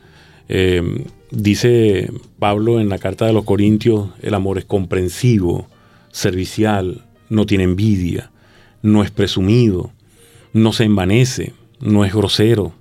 [0.49, 5.68] Eh, dice Pablo en la carta de los Corintios, el amor es comprensivo,
[6.11, 8.32] servicial, no tiene envidia,
[8.82, 9.91] no es presumido,
[10.52, 12.74] no se envanece, no es grosero,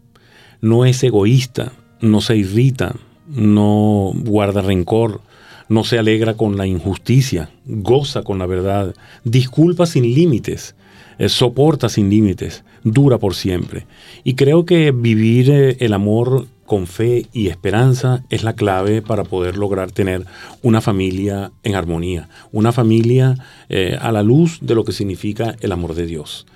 [0.60, 2.96] no es egoísta, no se irrita,
[3.34, 5.20] no guarda rencor,
[5.68, 8.94] no se alegra con la injusticia, goza con la verdad,
[9.24, 10.74] disculpa sin límites,
[11.18, 13.86] eh, soporta sin límites, dura por siempre.
[14.24, 19.24] Y creo que vivir eh, el amor con fe y esperanza es la clave para
[19.24, 20.24] poder lograr tener
[20.62, 23.36] una familia en armonía, una familia
[23.68, 26.46] eh, a la luz de lo que significa el amor de Dios.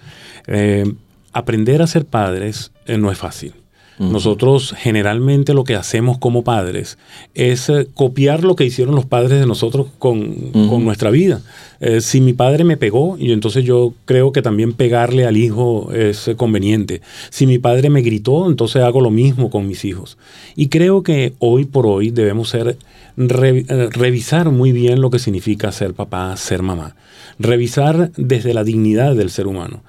[1.33, 3.53] Aprender a ser padres no es fácil.
[3.99, 6.99] Nosotros generalmente lo que hacemos como padres
[7.35, 10.35] es eh, copiar lo que hicieron los padres de nosotros con,
[10.69, 11.41] con nuestra vida.
[11.81, 15.93] Eh, si mi padre me pegó, y entonces yo creo que también pegarle al hijo
[15.93, 17.01] es conveniente.
[17.31, 20.19] Si mi padre me gritó, entonces hago lo mismo con mis hijos.
[20.57, 22.77] Y creo que hoy por hoy debemos ser
[23.17, 26.97] re- eh, revisar muy bien lo que significa ser papá, ser mamá.
[27.39, 29.83] Revisar desde la dignidad del ser humano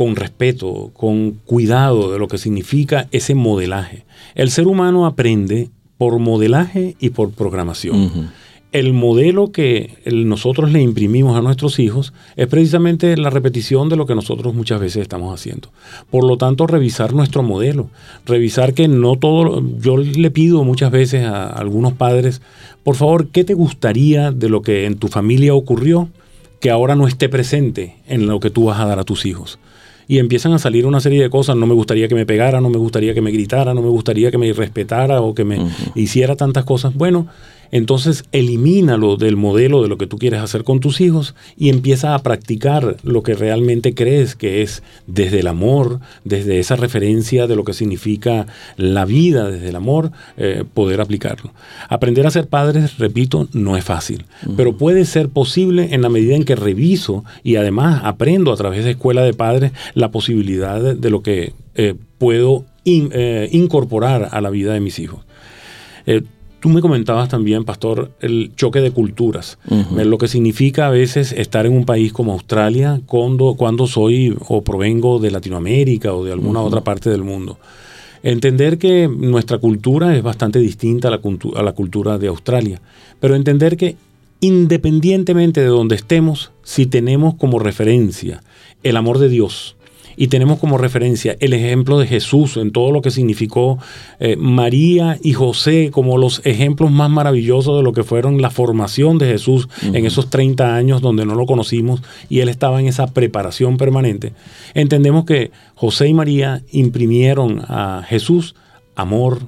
[0.00, 4.06] con respeto, con cuidado de lo que significa ese modelaje.
[4.34, 5.68] El ser humano aprende
[5.98, 8.30] por modelaje y por programación.
[8.72, 14.06] El modelo que nosotros le imprimimos a nuestros hijos es precisamente la repetición de lo
[14.06, 15.68] que nosotros muchas veces estamos haciendo.
[16.08, 17.90] Por lo tanto, revisar nuestro modelo,
[18.24, 22.40] revisar que no todo, yo le pido muchas veces a algunos padres,
[22.84, 26.08] por favor, ¿qué te gustaría de lo que en tu familia ocurrió
[26.58, 29.58] que ahora no esté presente en lo que tú vas a dar a tus hijos?
[30.10, 31.54] Y empiezan a salir una serie de cosas.
[31.54, 34.32] No me gustaría que me pegara, no me gustaría que me gritara, no me gustaría
[34.32, 36.92] que me irrespetara o que me hiciera tantas cosas.
[36.96, 37.28] Bueno,
[37.72, 42.14] entonces elimínalo del modelo de lo que tú quieres hacer con tus hijos y empieza
[42.14, 47.56] a practicar lo que realmente crees que es desde el amor, desde esa referencia de
[47.56, 51.52] lo que significa la vida, desde el amor, eh, poder aplicarlo.
[51.88, 54.24] Aprender a ser padres, repito, no es fácil,
[54.56, 58.84] pero puede ser posible en la medida en que reviso y además aprendo a través
[58.84, 64.28] de escuela de padres la posibilidad de, de lo que eh, puedo in- eh, incorporar
[64.32, 65.24] a la vida de mis hijos.
[66.06, 66.22] Eh,
[66.60, 69.58] Tú me comentabas también, Pastor, el choque de culturas,
[69.98, 74.36] eh, lo que significa a veces estar en un país como Australia cuando, cuando soy
[74.48, 77.58] o provengo de Latinoamérica o de alguna otra parte del mundo.
[78.22, 82.78] Entender que nuestra cultura es bastante distinta a la, cultu- a la cultura de Australia,
[83.20, 83.96] pero entender que
[84.40, 88.42] independientemente de donde estemos, si tenemos como referencia
[88.82, 89.76] el amor de Dios,
[90.20, 93.78] y tenemos como referencia el ejemplo de Jesús en todo lo que significó
[94.18, 99.16] eh, María y José como los ejemplos más maravillosos de lo que fueron la formación
[99.16, 103.06] de Jesús en esos 30 años donde no lo conocimos y él estaba en esa
[103.06, 104.34] preparación permanente.
[104.74, 108.54] Entendemos que José y María imprimieron a Jesús
[108.96, 109.38] amor,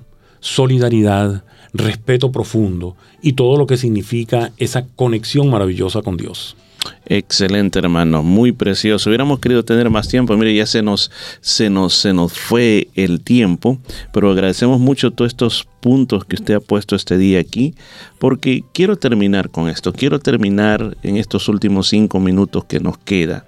[0.41, 1.45] solidaridad,
[1.75, 6.57] respeto profundo y todo lo que significa esa conexión maravillosa con Dios.
[7.07, 9.11] Excelente, hermano, muy precioso.
[9.11, 10.37] Hubiéramos querido tener más tiempo.
[10.37, 11.11] Mire, ya se nos,
[11.41, 13.79] se nos, se nos fue el tiempo,
[14.13, 17.75] pero agradecemos mucho todos estos puntos que usted ha puesto este día aquí,
[18.19, 19.93] porque quiero terminar con esto.
[19.93, 23.47] Quiero terminar en estos últimos cinco minutos que nos queda,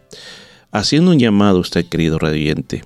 [0.71, 2.83] haciendo un llamado usted, querido radiante.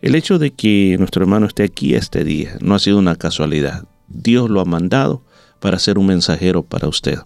[0.00, 3.84] El hecho de que nuestro hermano esté aquí este día no ha sido una casualidad.
[4.08, 5.22] Dios lo ha mandado
[5.60, 7.18] para ser un mensajero para usted.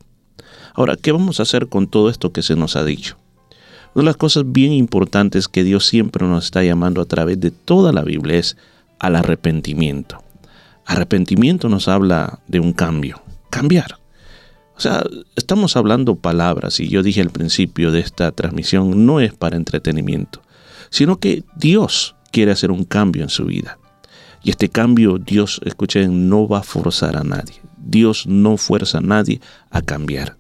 [0.75, 3.17] Ahora, ¿qué vamos a hacer con todo esto que se nos ha dicho?
[3.95, 7.51] Una de las cosas bien importantes que Dios siempre nos está llamando a través de
[7.51, 8.57] toda la Biblia es
[8.99, 10.23] al arrepentimiento.
[10.87, 13.99] Arrepentimiento nos habla de un cambio, cambiar.
[14.77, 15.05] O sea,
[15.37, 20.43] estamos hablando palabras y yo dije al principio de esta transmisión, no es para entretenimiento,
[20.89, 23.79] sino que Dios quiere hacer un cambio en su vida.
[24.43, 27.61] Y este cambio Dios, escuchen, no va a forzar a nadie.
[27.77, 29.41] Dios no fuerza a nadie
[29.71, 30.37] a cambiar.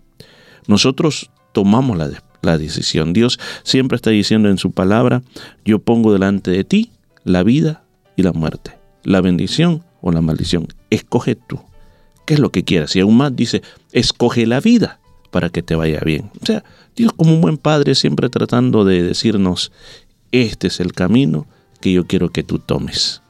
[0.66, 3.12] Nosotros tomamos la, decisión.
[3.12, 5.22] Dios siempre está diciendo en su palabra,
[5.64, 6.90] yo pongo delante de ti
[7.24, 7.84] la vida
[8.16, 10.66] y la muerte, la bendición o la maldición.
[10.90, 11.60] Escoge tú.
[12.26, 12.97] ¿Qué es lo que quieras?
[12.97, 13.62] Y aún más dice,
[13.93, 14.98] escoge la vida
[15.30, 16.30] para que te vaya bien.
[16.40, 16.64] O sea,
[16.97, 19.72] Dios como un buen padre siempre tratando de decirnos,
[20.32, 21.47] este es el camino
[21.80, 23.22] que yo quiero que tú tomes.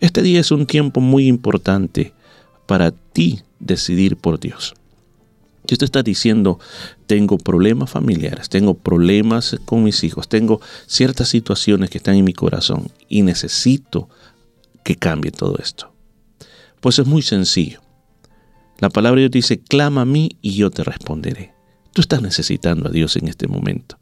[0.00, 2.12] Este día es un tiempo muy importante
[2.66, 4.74] para ti decidir por Dios.
[5.66, 6.58] Si usted está diciendo,
[7.06, 12.34] tengo problemas familiares, tengo problemas con mis hijos, tengo ciertas situaciones que están en mi
[12.34, 14.10] corazón y necesito
[14.84, 15.90] que cambie todo esto.
[16.80, 17.80] Pues es muy sencillo.
[18.78, 21.54] La palabra de Dios dice, clama a mí y yo te responderé.
[21.94, 23.98] Tú estás necesitando a Dios en este momento.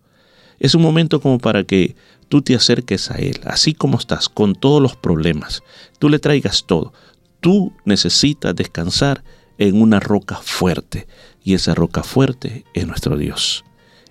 [0.59, 1.94] Es un momento como para que
[2.28, 5.62] tú te acerques a Él, así como estás, con todos los problemas.
[6.01, 6.93] Tú le traigas todo.
[7.40, 9.22] Tú necesitas descansar
[9.59, 11.06] en una roca fuerte
[11.44, 13.64] y esa roca fuerte es nuestro Dios.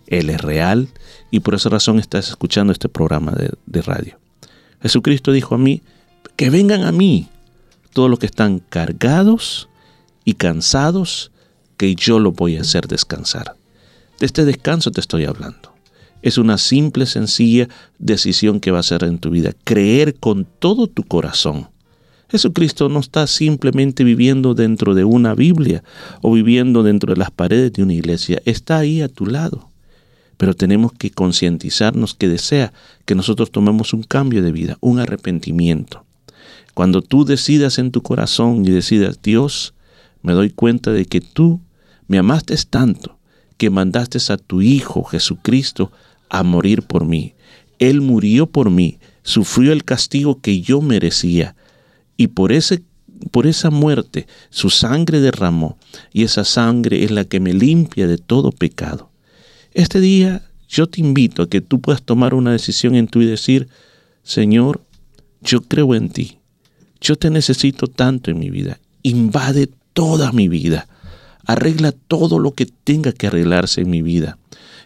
[0.08, 0.90] Él es real
[1.30, 3.34] y por esa razón estás escuchando este programa
[3.66, 4.20] de, radio.
[4.82, 5.82] Jesucristo dijo a mí,
[6.36, 7.30] que vengan a mí
[7.94, 9.70] todos los que están cargados
[10.26, 11.32] y cansados,
[11.78, 13.56] que yo los voy a hacer descansar.
[14.20, 15.74] De este descanso te estoy hablando.
[16.22, 17.68] Es una simple, sencilla
[17.98, 19.54] decisión que va a hacer en tu vida.
[19.64, 21.71] Creer con todo tu corazón
[22.32, 25.84] Jesucristo no está simplemente viviendo dentro de una Biblia
[26.22, 29.70] o viviendo dentro de las paredes de una iglesia, está ahí a tu lado.
[30.38, 32.72] Pero tenemos que concientizarnos que desea
[33.04, 36.06] que nosotros tomemos un cambio de vida, un arrepentimiento.
[36.74, 39.74] Cuando tú decidas en tu corazón y decidas, Dios,
[40.22, 41.60] me doy cuenta de que tú
[42.08, 43.20] me amaste tanto
[43.58, 45.92] que mandaste a tu Hijo Jesucristo
[46.30, 47.34] a morir por mí.
[47.78, 51.56] Él murió por mí, sufrió el castigo que yo merecía
[52.22, 52.84] y por, ese,
[53.32, 55.80] por esa muerte su sangre derramó
[56.14, 59.10] y esa sangre es la que me limpia de todo pecado.
[59.74, 63.26] Este día yo te invito a que tú puedas tomar una decisión en tu y
[63.26, 63.70] decir,
[64.22, 64.84] Señor,
[65.42, 66.38] yo creo en ti,
[67.02, 70.88] yo te necesito tanto en mi vida, invade toda mi vida,
[71.48, 74.38] arregla todo lo que tenga que arreglarse en mi vida.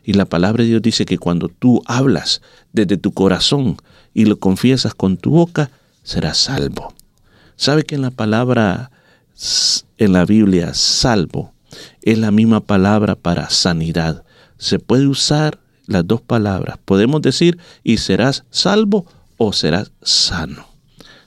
[0.06, 2.42] Y la palabra de Dios dice que cuando tú hablas
[2.72, 3.76] desde tu corazón
[4.14, 5.70] y lo confiesas con tu boca,
[6.02, 6.94] serás salvo.
[7.56, 8.92] ¿Sabe que en la palabra,
[9.98, 11.54] en la Biblia, salvo,
[12.02, 14.24] es la misma palabra para sanidad?
[14.58, 16.78] Se puede usar las dos palabras.
[16.84, 19.06] Podemos decir, y serás salvo
[19.38, 20.68] o serás sano.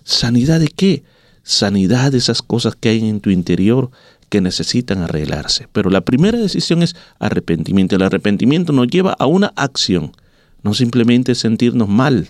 [0.04, 1.02] ¿Sanidad de qué?
[1.42, 3.90] Sanidad de esas cosas que hay en tu interior
[4.28, 5.68] que necesitan arreglarse.
[5.72, 7.96] Pero la primera decisión es arrepentimiento.
[7.96, 10.12] El arrepentimiento nos lleva a una acción,
[10.62, 12.28] no simplemente sentirnos mal,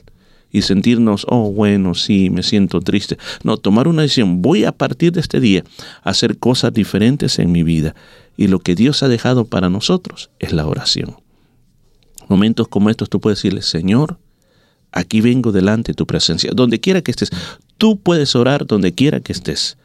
[0.51, 3.19] y sentirnos, oh, bueno, sí, me siento triste.
[3.43, 4.41] No, tomar una decisión.
[4.41, 5.65] Voy a partir de este día
[6.03, 7.95] a hacer cosas diferentes en mi vida.
[8.37, 11.17] Y lo que Dios ha dejado para nosotros es la oración.
[12.29, 14.19] Momentos como estos tú puedes decirle, Señor,
[14.93, 16.51] aquí vengo delante de tu presencia.
[16.55, 17.31] Donde quiera que estés,
[17.77, 19.77] tú puedes orar donde quiera que estés.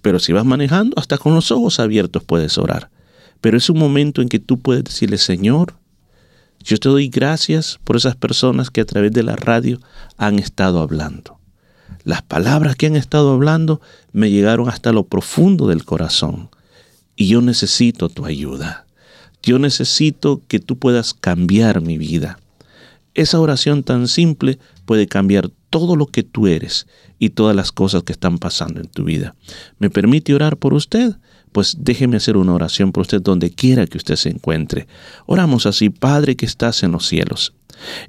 [0.00, 2.90] Pero si vas manejando, hasta con los ojos abiertos puedes orar.
[3.40, 5.74] Pero es un momento en que tú puedes decirle, Señor,
[6.62, 9.80] yo te doy gracias por esas personas que a través de la radio
[10.16, 11.38] han estado hablando.
[12.04, 13.80] Las palabras que han estado hablando
[14.12, 16.50] me llegaron hasta lo profundo del corazón.
[17.16, 18.86] Y yo necesito tu ayuda.
[19.42, 22.38] Yo necesito que tú puedas cambiar mi vida.
[23.14, 26.86] Esa oración tan simple puede cambiar todo lo que tú eres
[27.18, 29.34] y todas las cosas que están pasando en tu vida.
[29.78, 31.16] ¿Me permite orar por usted?
[31.52, 34.86] Pues déjeme hacer una oración por usted donde quiera que usted se encuentre.
[35.26, 37.54] Oramos así, Padre que estás en los cielos.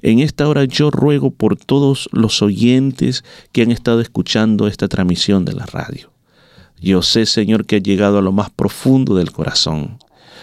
[0.02, 5.44] En esta hora yo ruego por todos los oyentes que han estado escuchando esta transmisión
[5.44, 6.12] de la radio.
[6.80, 9.98] Yo sé, Señor, que has llegado a lo más profundo del corazón.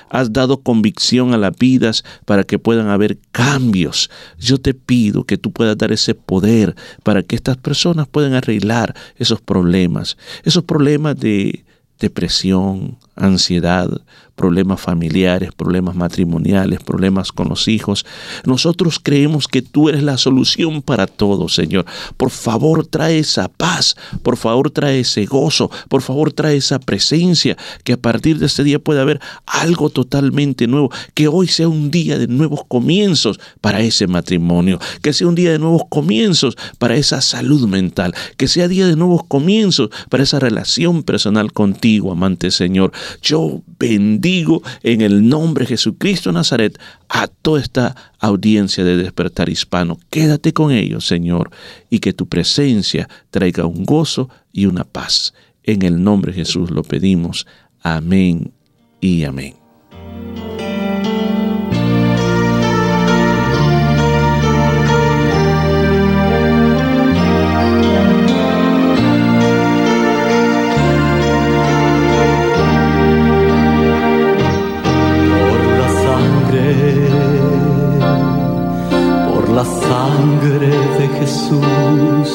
[0.09, 4.09] Has dado convicción a las vidas para que puedan haber cambios.
[4.37, 8.95] Yo te pido que tú puedas dar ese poder para que estas personas puedan arreglar
[9.15, 11.63] esos problemas, esos problemas de
[12.01, 14.01] depresión, ansiedad,
[14.41, 18.07] problemas familiares, problemas matrimoniales, problemas con los hijos.
[18.43, 21.85] Nosotros creemos que tú eres la solución para todo, Señor.
[22.17, 27.55] Por favor, trae esa paz, por favor, trae ese gozo, por favor, trae esa presencia,
[27.83, 31.91] que a partir de este día pueda haber algo totalmente nuevo, que hoy sea un
[31.91, 36.95] día de nuevos comienzos para ese matrimonio, que sea un día de nuevos comienzos para
[36.95, 42.49] esa salud mental, que sea día de nuevos comienzos para esa relación personal contigo, amante
[42.49, 42.91] Señor.
[43.21, 46.79] Yo bendigo en el nombre de Jesucristo Nazaret
[47.09, 49.99] a toda esta audiencia de despertar hispano.
[50.09, 51.51] Quédate con ellos, Señor,
[51.89, 55.33] y que tu presencia traiga un gozo y una paz.
[55.63, 57.45] En el nombre de Jesús lo pedimos.
[57.81, 58.51] Amén
[58.99, 59.60] y amén.
[79.91, 82.27] Sangre de Jesús,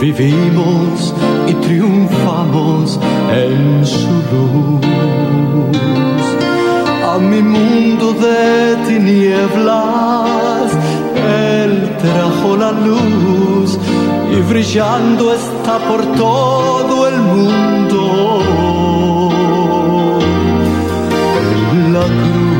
[0.00, 1.14] vivimos
[1.50, 3.00] y triunfamos
[3.44, 6.24] en su luz.
[7.12, 10.68] A mi mundo de tinieblas,
[11.56, 11.72] Él
[12.04, 13.70] trajo la luz
[14.36, 18.00] y brillando está por todo el mundo
[21.96, 22.57] la cruz.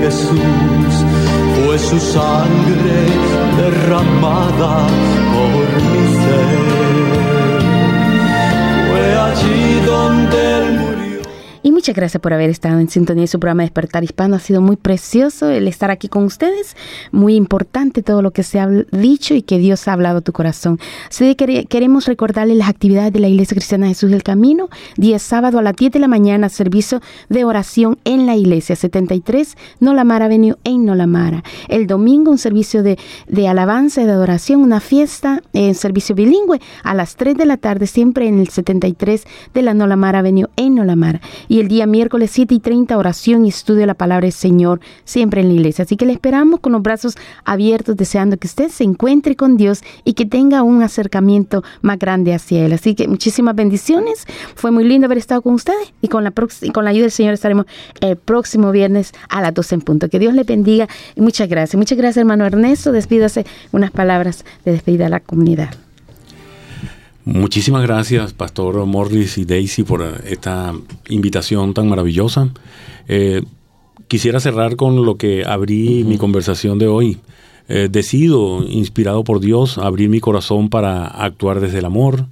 [0.00, 0.94] Jesús,
[1.66, 2.98] fue su sangre
[3.56, 4.86] derramada
[5.34, 6.70] por mi ser.
[8.88, 11.20] Fue allí donde él murió.
[11.80, 14.36] Muchas gracias por haber estado en sintonía de su programa Despertar Hispano.
[14.36, 16.76] Ha sido muy precioso el estar aquí con ustedes.
[17.10, 20.32] Muy importante todo lo que se ha dicho y que Dios ha hablado a tu
[20.32, 20.78] corazón.
[21.08, 24.68] Así que quere- queremos recordarles las actividades de la Iglesia Cristiana Jesús del Camino.
[24.98, 27.00] Día sábado a las 10 de la mañana, servicio
[27.30, 31.42] de oración en la iglesia 73 Nolamara Avenue en Nolamara.
[31.68, 36.60] El domingo un servicio de, de alabanza y de adoración, una fiesta en servicio bilingüe
[36.84, 39.24] a las 3 de la tarde, siempre en el 73
[39.54, 41.22] de la Nolamara Avenue en Nolamara.
[41.48, 44.80] Y el día miércoles 7 y 30, oración y estudio de la palabra del Señor,
[45.04, 45.84] siempre en la iglesia.
[45.84, 47.14] Así que le esperamos con los brazos
[47.44, 52.34] abiertos, deseando que usted se encuentre con Dios y que tenga un acercamiento más grande
[52.34, 52.72] hacia Él.
[52.72, 54.26] Así que muchísimas bendiciones.
[54.56, 57.12] Fue muy lindo haber estado con ustedes y con la, y con la ayuda del
[57.12, 57.66] Señor estaremos
[58.00, 60.08] el próximo viernes a las 12 en punto.
[60.08, 61.78] Que Dios le bendiga y muchas gracias.
[61.78, 62.90] Muchas gracias, hermano Ernesto.
[62.90, 65.70] Despídase unas palabras de despedida a la comunidad.
[67.32, 70.74] Muchísimas gracias, Pastor Morris y Daisy, por esta
[71.08, 72.48] invitación tan maravillosa.
[73.06, 73.42] Eh,
[74.08, 77.18] quisiera cerrar con lo que abrí mi conversación de hoy.
[77.68, 82.26] Eh, decido, inspirado por Dios, abrir mi corazón para actuar desde el amor,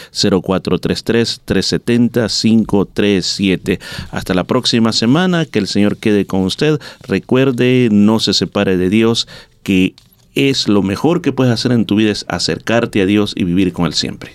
[2.41, 3.79] 0433-370-537.
[4.11, 5.45] Hasta la próxima semana.
[5.45, 6.79] Que el Señor quede con usted.
[7.07, 9.27] Recuerde, no se separe de Dios,
[9.63, 9.93] que
[10.35, 13.73] es lo mejor que puedes hacer en tu vida es acercarte a Dios y vivir
[13.73, 14.33] con Él siempre.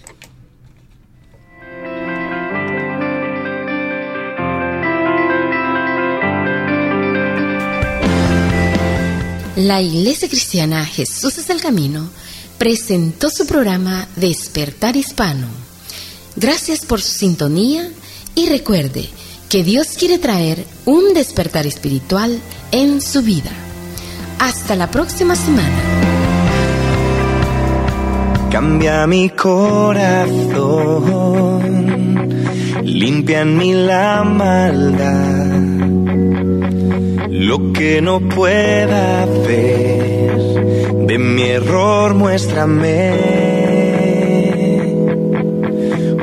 [9.56, 12.10] La Iglesia Cristiana Jesús es el Camino
[12.58, 15.46] presentó su programa Despertar Hispano.
[16.36, 17.90] Gracias por su sintonía
[18.34, 19.08] y recuerde
[19.48, 22.40] que Dios quiere traer un despertar espiritual
[22.72, 23.52] en su vida.
[24.38, 26.06] Hasta la próxima semana.
[28.50, 30.00] Cambia mi corazón,
[32.82, 35.60] limpia en mí la maldad,
[37.28, 40.38] lo que no pueda ver,
[41.06, 43.12] de mi error muéstrame,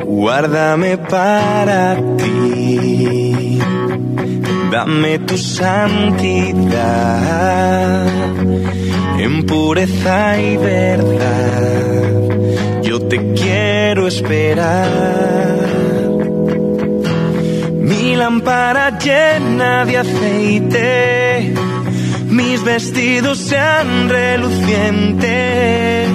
[0.04, 3.60] guárdame para ti,
[4.74, 6.58] Dame tu santidad
[9.20, 12.82] en pureza y verdad.
[12.82, 14.90] Yo te quiero esperar.
[17.82, 21.54] Mi lámpara llena de aceite,
[22.26, 26.10] mis vestidos sean relucientes,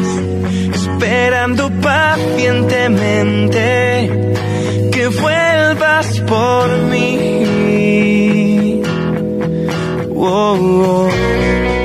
[0.74, 4.10] esperando pacientemente
[4.92, 7.30] que vuelvas por mí.
[10.22, 11.79] 哦。